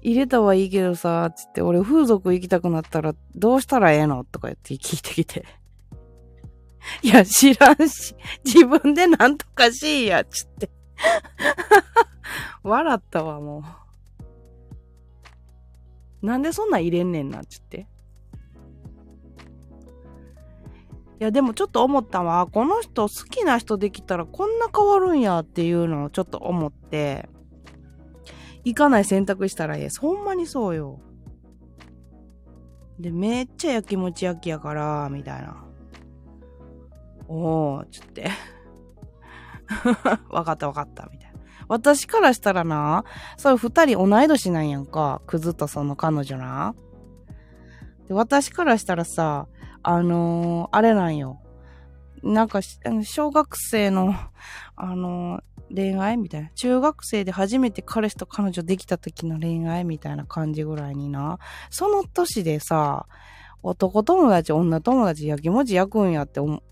[0.00, 5.44] 入れたはいいけどさ、つって、俺風俗行きたくなったらどうしたらええのとか言って聞いてきて。
[7.02, 8.14] いや、知らんし、
[8.44, 10.70] 自分でなんとかしいや、つって。
[12.62, 13.62] 笑ったわ、も
[16.22, 16.26] う。
[16.26, 17.86] なんでそんなん入れんねんな、っつって。
[21.20, 22.46] いや、でもちょっと思ったわ。
[22.46, 27.28] この人好きな人できたらこんな変わるんやっていうのをちょっと思って、
[28.64, 29.88] 行かない選択したらええ。
[30.00, 31.00] ほんまにそうよ。
[32.98, 35.64] で、めっちゃやきもち焼きやから、みたいな。
[37.28, 38.30] おー、つって。
[40.30, 41.33] わかったわかった、みたいな。
[41.68, 43.04] 私からしたらな、
[43.36, 45.22] そう二人同い年なんやんか。
[45.26, 46.74] クズとその彼女な。
[48.08, 49.48] で私からしたらさ、
[49.82, 51.40] あのーあれなんよ。
[52.22, 52.60] なんか、
[53.02, 54.14] 小学生の、
[54.76, 55.42] あのー
[55.74, 56.18] 恋愛？
[56.18, 56.50] みたいな。
[56.50, 61.38] 中学生で初めて彼氏と彼女できた時の恋愛みたいな感じぐらいにな。
[61.70, 63.06] その年でさ、
[63.62, 66.62] 男友達、女友達、やきもち焼くんやって思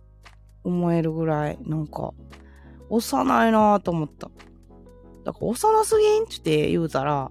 [0.63, 2.13] 思えるぐらい、なんか、
[2.91, 4.31] 幼いなぁと思った。
[5.25, 7.31] だから、幼すぎんって言うたら、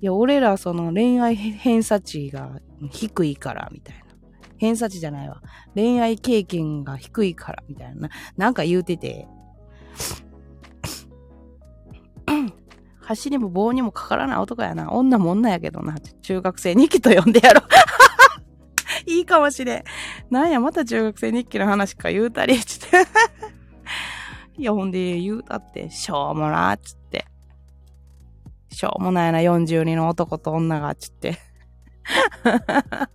[0.00, 4.04] いや、俺らその恋愛偏差値が低いから、みたいな。
[4.58, 5.42] 偏差値じゃないわ。
[5.74, 8.08] 恋愛経験が低いから、みたいな。
[8.36, 9.26] なんか言うてて。
[13.00, 14.92] 走りも棒にもかからない男やな。
[14.92, 15.96] 女も女やけどな。
[16.22, 17.64] 中学生日記と呼んでやろう。
[19.10, 19.84] いいかもしれん。
[20.30, 22.98] なんや、また中学生日記の話か言うたり、つって。
[24.58, 27.24] いや、ほんで言うたって、しょうもな、つって。
[28.70, 31.38] しょうもないな、42の男と女が、つって。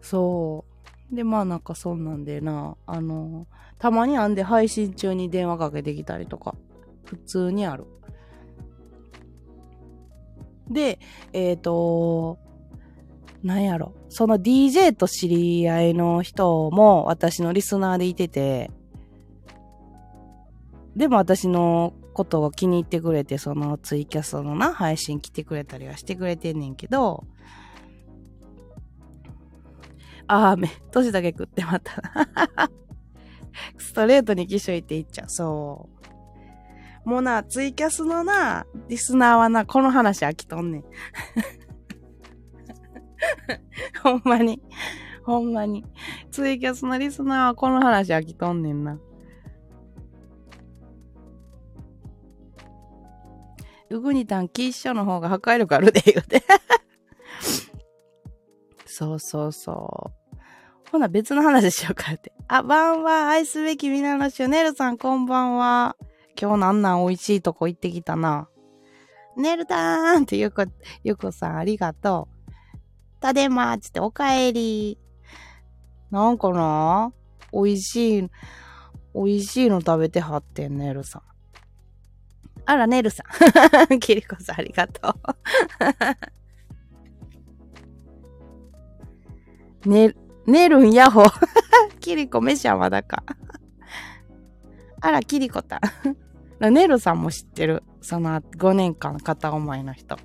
[0.00, 0.64] そ
[1.12, 1.14] う。
[1.14, 3.46] で、まあなんかそんなんでな、あの、
[3.78, 6.54] たまにあんで配信中に電話かけてきたりとか、
[7.04, 7.84] 普通にある。
[10.70, 10.98] で、
[11.34, 12.38] えっ、と、
[13.44, 13.92] なんやろ。
[14.08, 18.70] その DJ と知り合いの人も私のリスナーでいてて、
[20.96, 27.24] でも私のことを気に入ってくれて、そのツイキャスのな、配信来てくれたりはしてくれてんねんけど、
[30.26, 32.70] あーめ、年だけ食ってまた。
[33.76, 35.28] ストレートに機種行っていっちゃう。
[35.28, 35.88] そ
[37.04, 37.08] う。
[37.08, 40.84] もうな、ツイキャスのな、リスナーはな、この話飽きとんねん。
[44.02, 44.60] ほんまに。
[45.24, 45.84] ほんまに。
[46.30, 48.98] ツイキャスのリスナーはこの話飽きとんねんな。
[53.90, 56.42] うぐにたん、キッショの方が破壊力あるで、言うて。
[58.86, 60.90] そうそうそう。
[60.90, 62.32] ほな、別の話しようかって。
[62.48, 65.96] あ、ばんは、愛すべき皆の種、ねるさん、こんばんは。
[66.40, 68.48] 今日なんなん美味しいとこ行ってきたな。
[69.36, 70.64] ねるたーんってゆこ、
[71.02, 72.33] ゆこさん、ありがとう。
[73.24, 74.98] たでまーつって、おかえり。
[76.10, 77.10] なんかな
[77.54, 78.30] 美味しい、
[79.14, 81.22] 美味しいの食べてはってん、ねるさん。
[82.66, 83.24] あら、ねるさ
[83.90, 83.98] ん。
[83.98, 85.16] きりこさん、ありがと
[89.86, 89.88] う。
[89.88, 90.14] ね、
[90.46, 91.22] ねるんやほ。
[92.00, 93.24] きりこ、めしゃまだか。
[95.00, 95.80] あら、きりこたん。
[96.74, 97.84] ねるさんも知ってる。
[98.02, 100.18] その5年間片思いの人。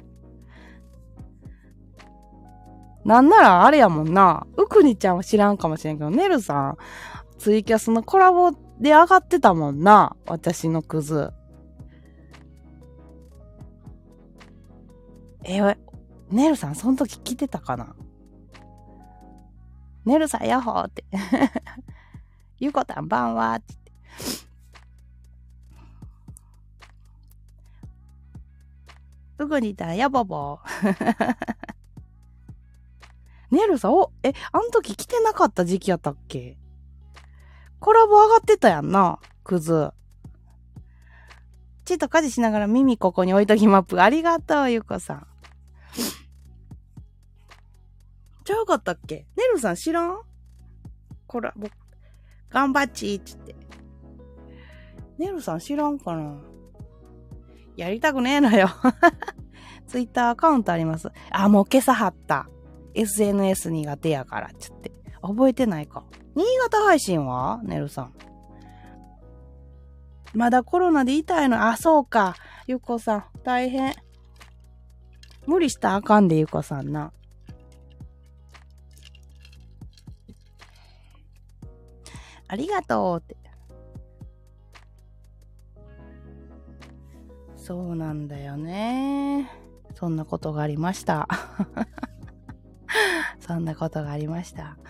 [3.10, 4.45] なんならあれやもんな。
[4.55, 6.78] うくにちゃんは知らんかもしれんけど、ねるさん、
[7.39, 10.16] ツイキャスのコラボで上がってたもんな。
[10.28, 11.32] 私のクズ。
[15.43, 15.60] え、
[16.30, 17.95] ねるさん、その時来てたかな？
[20.05, 21.03] ねるさん、やっほーって。
[22.60, 23.91] ゆこたん、ばんはって言って。
[29.39, 31.36] うぐにたん、やぼぼー。
[33.52, 36.58] ねるさん、お、え、あん時来てなかった時期やったっけ？
[37.80, 39.91] コラボ上がってたやんな、クズ。
[41.86, 44.02] ちっと家事しながら耳ここに置いときマップ。
[44.02, 45.28] ありがとう、ゆこさん。
[48.43, 49.26] ちゃうかったっけ？
[49.36, 50.22] ねるさん知らん？
[51.26, 51.68] コラボ、
[52.50, 53.56] 頑張っちーっつって。
[55.18, 56.38] ねるさん知らんかな？
[57.76, 58.70] やりたくねえのよ。
[59.88, 61.10] ツイッターアカウントあります。
[61.32, 62.47] あ、もう今朝貼った。
[62.94, 64.92] SNS 苦手やからっつって。
[65.22, 66.04] 覚えてないか。
[66.36, 67.60] 新潟配信は？
[67.64, 68.14] ねるさん。
[70.34, 71.68] まだコロナで痛いの？
[71.68, 72.36] あ、そうか。
[72.68, 73.94] ゆこさん、大変。
[75.46, 77.12] 無理したらあかんで、ゆこさんな。
[82.48, 83.36] ありがとうって。
[87.58, 89.52] そうなんだよね。
[89.96, 91.28] そんなことがありました。
[93.40, 94.78] そんなことがありました。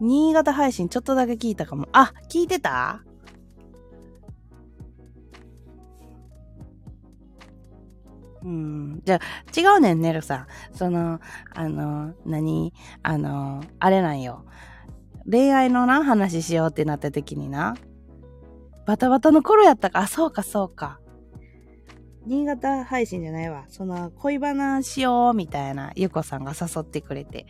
[0.00, 1.88] 新潟配信ちょっとだけ聞いたかも。
[1.92, 3.04] あ、聞いてた？
[8.42, 9.00] うん。
[9.04, 9.20] じゃあ、
[9.60, 10.46] 違うねん、ねるさん。
[10.72, 11.20] その、
[11.54, 12.74] あの、何？
[13.04, 14.44] あの、あれなんよ。
[15.30, 17.76] 恋愛のな、話しようってなった時にな。
[18.86, 20.00] バタバタの頃やったか。
[20.00, 21.00] あ、そうか、そうか。
[22.26, 23.64] 新潟配信じゃないわ。
[23.68, 27.46] その、恋バナしよう、みたいな、ゆこさんが誘ってくれて。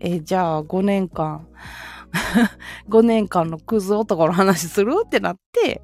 [0.00, 1.46] えじゃあ、5年間、
[2.88, 4.94] 5年間のクズ男の話する？
[5.04, 5.82] ってなって、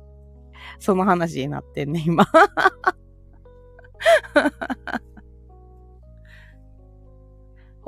[0.78, 2.26] その話になってんね、今。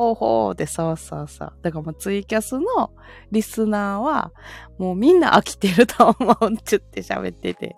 [0.03, 1.53] ほうほうで、そうそうそう。
[1.63, 2.93] だからもうツイキャスの
[3.31, 4.33] リスナーは、
[4.79, 7.77] もうみんな飽きてると思うって言って喋ってて。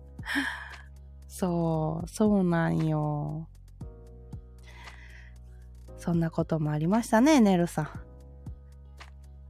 [1.26, 3.48] そう、そうなんよ。
[5.96, 7.88] そんなこともありましたね、ネルさん。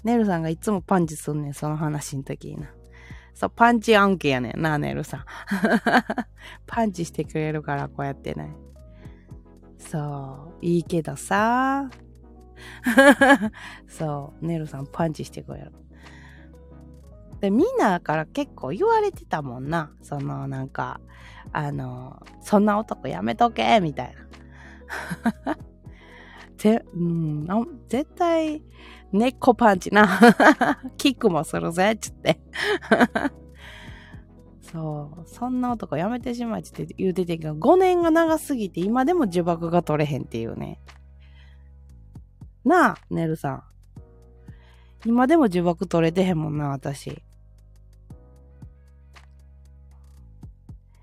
[0.04, 2.70] ネルさんがいつもパンチすんねん、その話の時にな。
[3.34, 5.24] そう、パンチ案件やねんな、ネルさん。
[6.66, 8.54] パンチしてくれるから、こうやってね。
[9.78, 11.90] そう、いいけどさ。
[13.86, 15.72] そう、ネルさんパンチしてくれる。
[17.40, 19.92] で、みんなから結構言われてたもんな。
[20.02, 21.00] その、なんか、
[21.52, 24.14] あの、そんな男やめとけみたい
[25.44, 25.56] な。
[26.56, 27.46] ぜ、うん、
[27.88, 28.62] 絶対、
[29.12, 30.08] 猫パンチな。
[30.96, 32.40] キックもするぜ、つって。
[34.72, 35.28] そう。
[35.28, 40.80] そんな男やめてしまいって言うててんけど、5年が長すぎて今でも呪縛が取れへんっていうね。
[42.64, 43.62] なあ、ネルさん。
[45.04, 47.22] 今でも呪縛取れてへんもんな、私。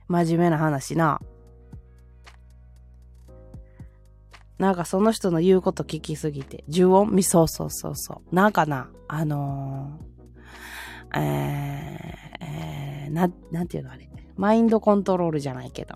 [0.08, 1.22] 真面目な話な。
[4.60, 8.36] なんかその人の言うこと聞きすぎて、呪音み、そうそうそうそう。
[8.36, 10.13] なんかな、あのー、
[11.16, 14.10] えー、えー、な、なんていうのあれ。
[14.36, 15.96] マインドコントロールじゃないけど。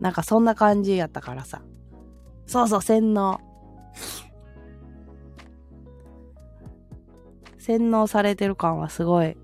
[0.00, 1.62] なんかそんな感じやったからさ。
[2.46, 3.40] そうそう、洗脳。
[7.58, 9.36] 洗脳されてる感はすごい、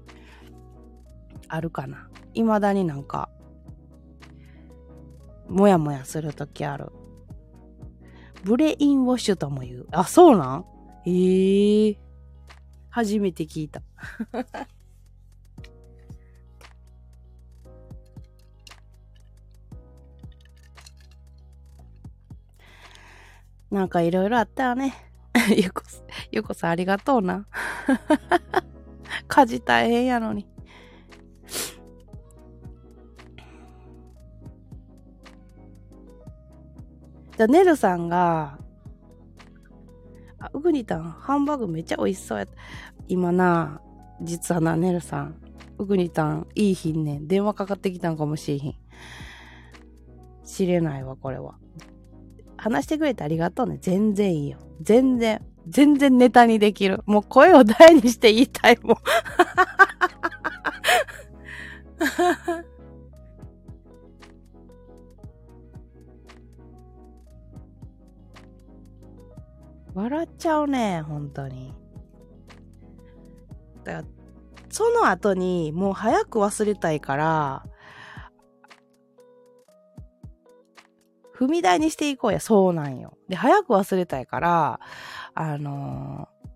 [1.48, 2.08] あるかな。
[2.34, 3.30] 未だになんか、
[5.48, 6.92] もやもやするときある。
[8.44, 9.86] ブレインウォッシュとも言う。
[9.90, 10.64] あ、そうなん？
[11.06, 11.98] ええー、
[12.90, 13.82] 初めて聞いた。
[23.70, 24.94] なんかいろいろあったよね。
[25.56, 25.82] ゆこ、
[26.30, 27.46] ゆこさんありがとうな。
[29.28, 30.46] 家事大変やのに。
[37.36, 38.58] じゃネルさんが、
[40.38, 42.52] あ、うぐにたん、ハンバーグめっちゃ美味しそうやった。
[43.08, 43.80] 今な、
[44.22, 45.36] 実はな、ネルさん、
[45.78, 48.74] うぐにたん、いい日ね電話かかってきたんかもしれへん。
[50.44, 51.56] 知れないわ、これは。
[52.56, 53.78] 話してくれてありがとうね。
[53.80, 54.58] 全然いいよ。
[54.80, 57.02] 全然、全然ネタにできる。
[57.06, 58.96] もう声を大にして言いたいもん。
[69.94, 71.74] 笑っちゃうね、本当に。
[73.84, 74.04] だから、
[74.82, 77.64] その後にもう早く忘れたいから、
[81.32, 83.16] 踏み台にしていこうや、そうなんよ。
[83.28, 84.80] で、早く忘れたいから、
[85.34, 86.48] あのー、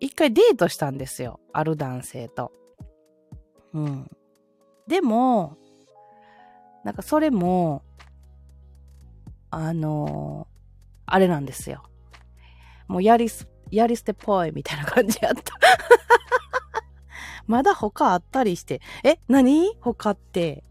[0.00, 1.40] 一回デートしたんですよ。
[1.54, 2.52] ある男性と。
[3.72, 4.10] うん。
[4.86, 5.56] でも、
[6.84, 7.82] なんかそれも、
[9.50, 11.84] あのー、あれなんですよ。
[12.86, 15.54] もうやりす、やり捨てっぽいみたいな感じやった。
[17.46, 18.80] まだ他あったりして。
[19.04, 19.76] え、何？
[19.80, 20.64] 他って。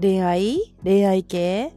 [0.00, 0.74] 恋愛？
[0.82, 1.72] 恋愛系？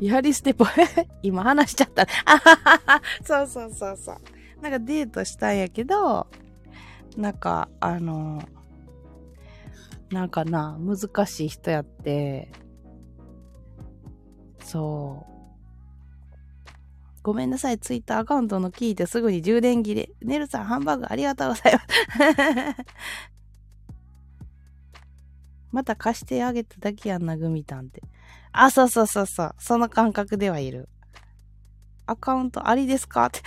[0.00, 0.68] やり捨てぽい。
[1.22, 2.06] 今話しちゃった。
[2.24, 3.02] あははは。
[3.24, 4.16] そうそうそうそう。
[4.62, 6.26] なんかデートしたんやけど、
[7.16, 8.42] なんか、あの、
[10.10, 12.50] なんかな、難しい人やって、
[14.60, 15.32] そう。
[17.22, 20.10] ごめんなさい、ツイッターアカウントの聞いてすぐに充電切れ。
[20.22, 21.86] ネルさん、ハンバーグありがとうございます。
[25.70, 28.02] また貸してあげただけやんな、グミタンって。
[28.52, 29.54] あ、そうそうそうそう。
[29.58, 30.88] その感覚ではいる。
[32.06, 33.26] アカウントありですか？
[33.26, 33.40] って。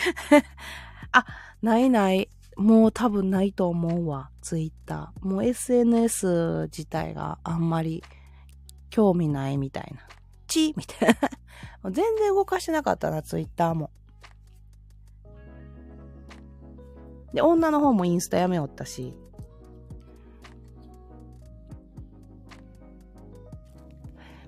[1.11, 1.25] あ、
[1.61, 2.29] ないない。
[2.57, 4.29] もう多分ないと思うわ。
[4.41, 5.27] ツイッター。
[5.27, 8.03] もう SNS 自体があんまり
[8.89, 10.01] 興味ないみたいな。
[10.47, 11.17] チみたい
[11.83, 11.91] な。
[11.91, 13.91] 全然動かしてなかったな、ツイッターも。
[17.33, 19.13] で、女の方もインスタやめよったし。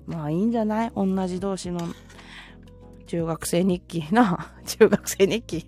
[0.06, 0.92] まあいいんじゃない？
[0.94, 1.80] 同じ同士の
[3.06, 4.54] 中学生日記な。
[4.66, 5.66] 中学生日記。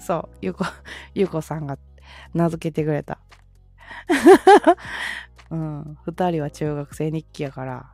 [0.00, 0.64] そう、ゆこ、
[1.14, 1.78] ゆこさんが
[2.32, 3.18] 名付けてくれた。
[5.50, 7.92] うん、二人は中学生日記やから。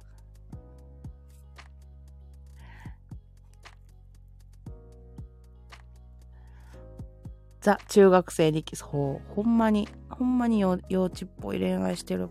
[7.61, 8.77] ザ、中学生日記。
[8.77, 12.29] そう、ほんまに、ほんまに幼幼稚っぽい恋愛してる。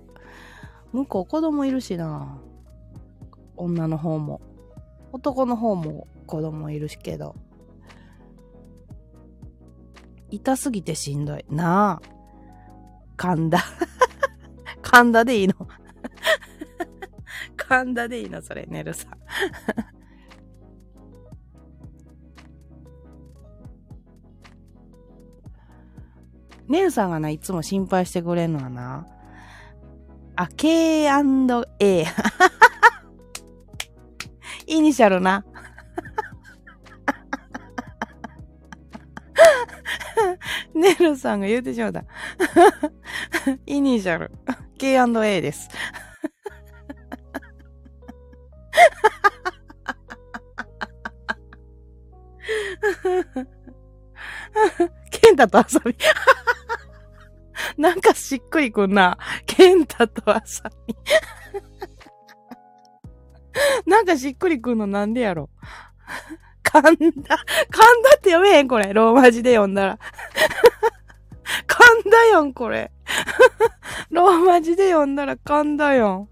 [0.93, 2.39] 向こう子供いるしな。
[3.57, 4.39] 女の方も。
[5.11, 7.36] 男の方も子供いるしけど。
[10.32, 11.45] 痛すぎてしんどい。
[11.49, 12.15] なあ。
[13.17, 13.59] 神田。
[14.82, 15.55] 神田でいいの
[17.57, 19.11] 神田でいいのそれ、寝るさん。
[26.67, 29.07] ネルさんがな、いつも心配してくれんのはな。
[30.36, 32.05] あ、K&A。
[34.67, 35.45] イニシャルな。
[40.76, 42.03] ネルさんが言うてしまった。
[43.65, 44.32] イニシャル。
[44.78, 45.69] K&A です。
[55.11, 55.95] ケンタとアサミ。
[57.78, 59.17] なんかしっくりくんな。
[59.45, 60.95] ケンタとアサミ。
[63.86, 65.49] なんかしっくりくんのなんでやろ。
[66.82, 67.38] 神田、神田
[68.17, 68.93] って読めへんこれ。
[68.93, 69.99] ローマ字で読んだら。
[71.67, 72.91] 神田やん、これ。
[74.09, 76.28] ローマ字で読んだら 神田やん。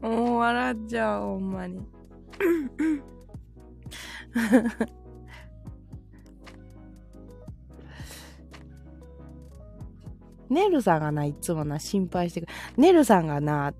[0.00, 1.80] もう笑っちゃう、ほんまに。
[10.48, 12.52] ネルさんがな、いつもな、心配してくる。
[12.76, 13.74] ネルさんがな、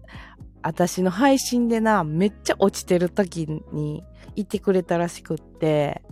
[0.66, 4.02] 私の配信でな、めっちゃ落ちてる時に
[4.34, 6.02] いてくれたらしくって、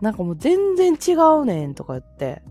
[0.00, 2.42] なんかもう全然違うねんとか言って、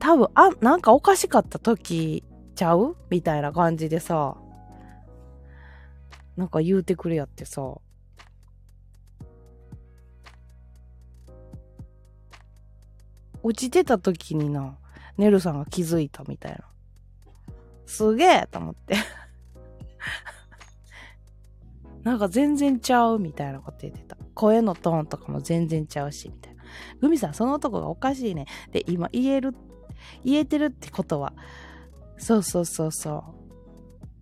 [0.00, 2.24] 多分、あ、なんかおかしかった時
[2.56, 2.96] ちゃう？
[3.08, 4.36] みたいな感じでさ、
[6.36, 7.62] なんか言うてくれやってさ、
[13.44, 14.76] 落ちてた時にな、
[15.18, 16.64] ネルさんが気づいたみたいな。
[17.86, 18.96] すげえと思って。
[22.02, 24.16] なんか全然ちゃうみたいなこと言ってた。
[24.34, 26.62] 声のトーンとかも全然ちゃうし、みたいな。
[27.00, 28.46] グミさん、その男がおかしいね。
[28.72, 29.54] で、今言える、
[30.24, 31.32] 言えてるってことは、
[32.18, 33.24] そうそうそうそ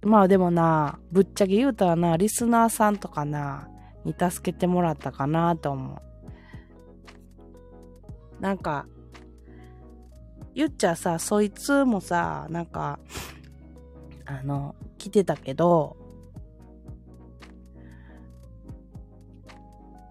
[0.02, 0.08] う。
[0.08, 3.68] まあでもな、ぶっちゃけ言うたらな、リスナーさんとかな、
[4.04, 8.42] に助けてもらったかなと思う。
[8.42, 8.86] なんか、
[10.54, 12.98] 言っちゃさ、そいつもさ、なんか、
[14.38, 15.96] あの、来てたけど、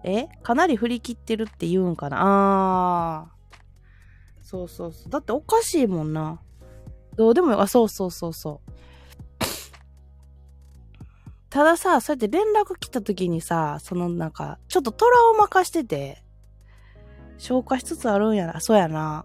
[0.04, 0.28] え？
[0.42, 2.18] かなり振り切ってるって言うんかな？
[2.20, 3.40] あー。
[4.42, 5.10] そうそうそう。
[5.10, 6.40] だっておかしいもんな。
[7.16, 8.70] どうでもよ、あ、そうそうそうそう。
[11.50, 16.22] たださ、そうやって連絡来た時にさ、そのなんか、ちょっとトラウマ化してて、
[17.38, 19.24] 消化しつつあるんやな、そうやな。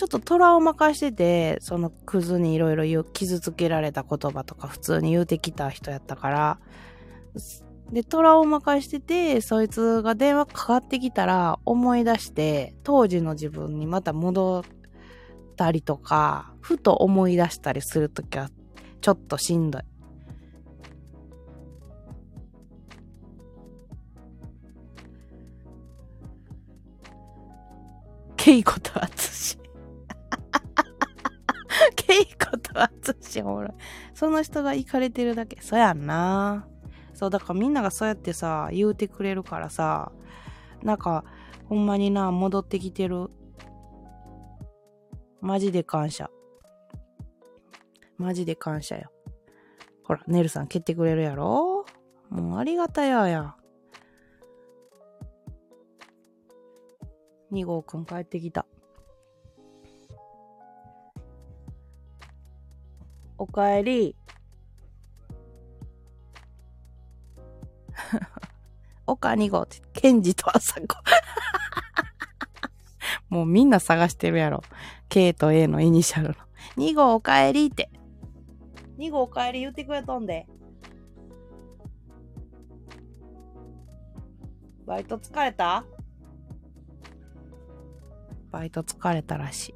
[0.00, 6.58] ちょっとトラウマ化してて、そのクズにいろいろ、傷つけられた言葉とか普通に言うてきた人やったから、
[7.92, 14.64] で、トラウマ化してて、そいつが電話かかってきたら思い出して、当時の自分にまた戻っ
[15.56, 18.48] たりとか、ふと思い出したりするときは、
[19.02, 19.82] ちょっとしんどい。
[28.38, 29.59] ケイコとアツシ。
[32.62, 33.72] 田敦おもろい。
[34.14, 35.60] その人が行かれてるだけ。
[35.60, 36.66] そやんな。
[37.14, 40.12] そう、だからみんながそうやってさ、言うてくれるからさ、
[40.82, 41.24] なんか、
[41.68, 43.30] ほんまにな、戻ってきてる。
[45.40, 46.30] マジで感謝。
[48.16, 49.10] マジで感謝よ。
[50.04, 51.84] ほら、ネルさん蹴ってくれるやろ？
[52.30, 53.54] もうありがたやや。
[57.52, 58.66] 2号くん帰ってきた。
[63.40, 64.14] おかえり。
[69.06, 70.98] 岡2号って、ケンジとあさこ。
[73.30, 74.62] もうみんな探してるやろ。
[75.08, 76.34] K と A のイニシャルの。
[76.76, 77.88] 2号おかえりって。
[78.98, 80.46] 2号おかえり言ってくれとんで。
[84.84, 85.86] バイト疲れた
[88.50, 89.74] バイト疲れたらしい。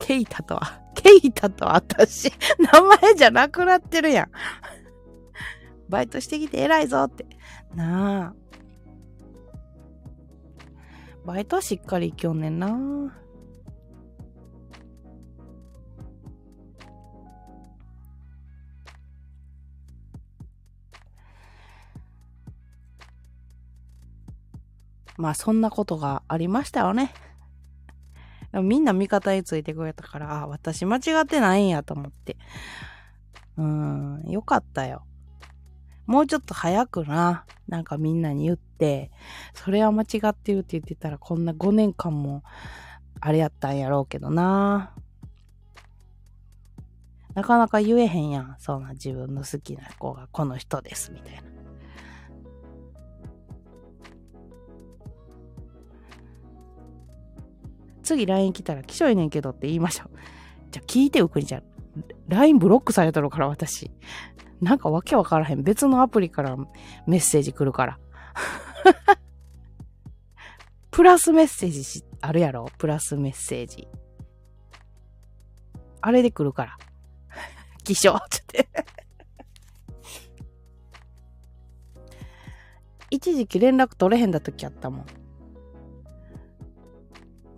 [0.00, 4.30] ケイタとは、ケイタと私、名前じゃなくなってるやん。
[5.88, 7.26] バイトしてきて偉いぞって。
[7.74, 8.34] なあ。
[11.24, 12.76] バイトはしっかり行きよんねんな。
[25.16, 27.12] まあそんなことがありましたよね。
[28.52, 32.36] みんな味方についてくれたから、あ私間違ってないんやと思って。
[33.56, 35.04] うん、よかったよ。
[36.06, 39.12] もうちょっと早くな、なんかみんなに言って、
[39.54, 42.42] それは間違ってるって言ってたらこんな5年間も
[43.20, 44.92] あれやったんやろうけどな。
[47.34, 48.56] なかなか言えへんやん。
[48.58, 51.42] そんな自分の好きな子がこの人です、みたいな。
[58.02, 60.10] 次 LINE 来たら、きしょいねんけどって言いましょう。
[60.70, 61.62] じゃあ聞いてよ、くにちゃん。
[62.28, 63.90] LINE ブロックされとるから、私。
[64.60, 65.62] なんかわけわからへん。
[65.62, 66.56] 別のアプリから
[67.06, 67.98] メッセージ来るから。
[70.90, 72.66] プラスメッセージしあるやろ？
[72.76, 73.88] プラスメッセージ。
[76.02, 76.76] あれで来るから。
[77.84, 78.68] 気象って。
[83.10, 85.06] 一時期連絡取れへんだ時あったもん。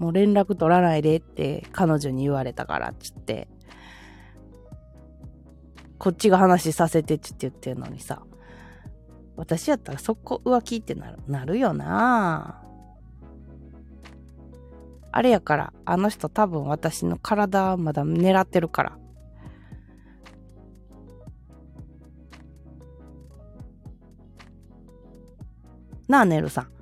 [0.03, 3.47] もう連絡取らないでって彼女に言われたからっつって、
[5.97, 8.25] こっちが話させてっつって言ってるのにさ、
[9.37, 12.65] 私やったらそこ浮気ってなる、なるよな
[15.13, 18.99] あれやから、あの人多分私の体まだ狙ってるから。
[26.09, 26.73] なあ、ネルさん。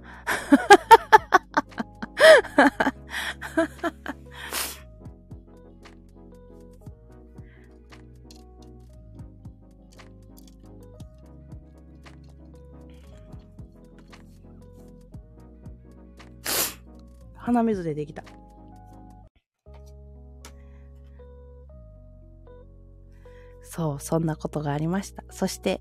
[17.50, 18.22] 鼻水でできた。
[23.62, 25.22] そう、そんなことがありました。
[25.30, 25.80] そして、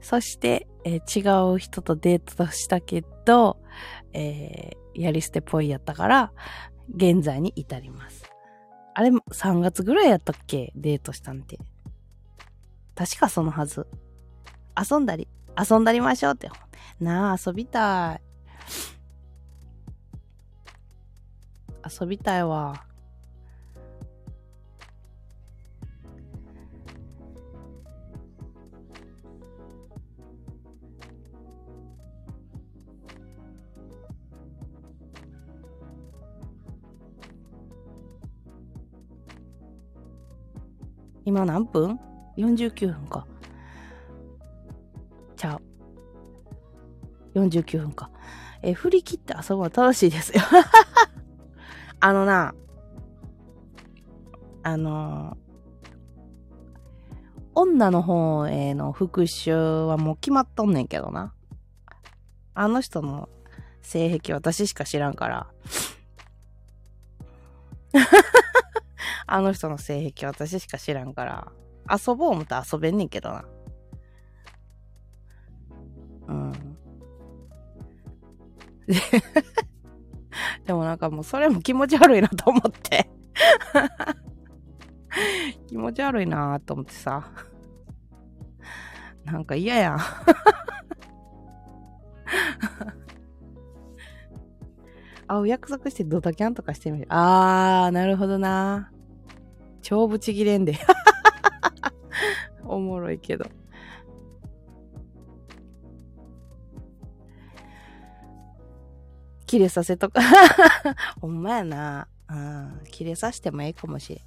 [0.00, 3.58] そして、えー、違う人とデートしたけど、
[4.12, 6.32] えー、やり捨てっぽいやったから、
[6.94, 8.24] 現在に至ります。
[8.94, 10.72] あれ、3月ぐらいやったっけ？
[10.76, 11.58] デートしたんて。
[12.94, 13.86] 確かそのはず。
[14.78, 15.28] 遊んだり、
[15.58, 16.50] 遊んだりましょうって。
[17.00, 18.25] なあ、遊びたい。
[21.88, 22.86] 遊びたいわ。
[41.26, 41.98] 今何分
[42.36, 43.26] ?49 分か。
[45.36, 45.60] ちゃ
[47.34, 47.38] う。
[47.38, 48.10] 49分か。
[48.62, 50.40] え、振り切って遊ぶの楽しいですよ。
[52.00, 52.54] あのな、
[54.62, 55.36] あの、
[57.54, 61.32] 女の方への復讐はもう決まっとんねんけどな。
[62.54, 63.28] あの人の
[63.80, 65.46] 性癖私しか知らんから。
[69.26, 71.52] あの人の性癖私しか知らんから。
[71.88, 73.44] 遊ぼう思ったら遊べんねんけどな。
[76.28, 76.52] うん。
[80.66, 83.08] でもなんかもうそれも気持ち悪いなと思って
[85.68, 87.30] 気持ち悪いなと思ってさ。
[89.24, 89.98] なんか嫌やん
[95.28, 97.06] 会う約束してドタキャンとかしてみる。
[97.08, 98.92] あー、なるほどな。
[99.82, 100.78] 超ブチギレんで。
[102.64, 103.46] おもろいけど。
[109.46, 110.20] 切れさせとか。
[111.20, 112.08] ほんまやな。
[112.28, 112.80] うん。
[112.90, 114.24] 切れさせてもええかもしれん。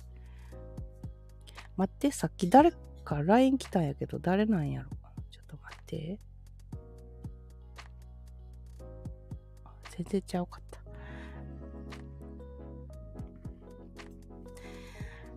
[1.75, 2.71] 待って、さっき誰
[3.03, 4.89] か LINE 来たんやけど、誰なんやろ
[5.31, 6.19] ちょっと待って。
[9.89, 10.79] 全然ちゃうかった。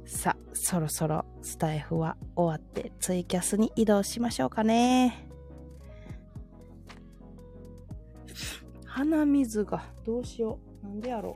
[0.05, 5.32] さあ、そろそろスタイフは終わってツイキャスに移動しましょうかね。
[8.95, 10.87] 鼻水がどうしよう。
[10.87, 11.35] なんでやろう。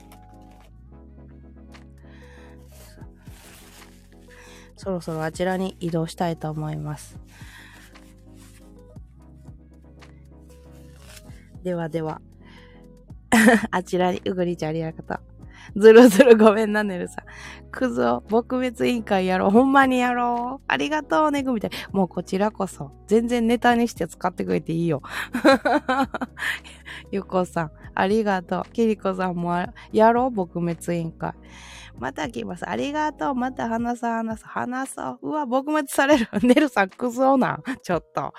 [4.77, 7.19] そろそろあちらに移動したいと思います。
[11.63, 12.21] ではでは。
[13.71, 15.36] あちらにうぐりちゃんありがとう。
[15.77, 17.25] ずるずるごめんな、ねるさん。
[17.71, 19.51] クズを撲滅委員会やろう。
[19.51, 20.65] ほんまにやろう。
[20.67, 21.71] ありがとうね、ぐみたい。
[21.93, 22.91] もうこちらこそ。
[23.07, 25.03] 全然ネタにして使ってくれていいよ。
[27.13, 28.73] ゆこさん、ありがとう。
[28.73, 29.55] きりこさんも
[29.93, 31.35] やろう、撲滅委員会。
[31.99, 32.69] また来ます。
[32.69, 33.35] ありがとう。
[33.35, 35.19] また話そう、話そう、話そう。
[35.23, 36.29] うわ、撲滅される。
[36.43, 37.59] ねるさん、クズをな。
[37.83, 38.33] ちょっと。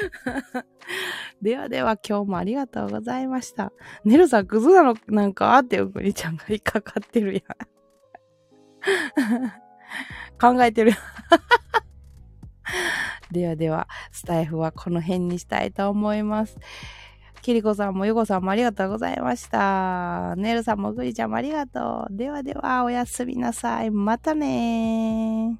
[1.42, 3.72] ではでは今日もありがとうございました。
[4.04, 7.42] ネルさんクズなのなんかってうくりちゃんが引っかかってるやん。
[10.40, 10.92] 考えてる。
[13.30, 16.58] ではでは、スタイフはこの辺にしたいと思います。
[17.40, 20.34] キリコさんもヨコさんもありがとうございました。
[20.36, 22.16] ネルさんもグリちゃんもありがとう。
[22.16, 23.90] ではでは、おやすみなさい。
[23.90, 25.58] またね。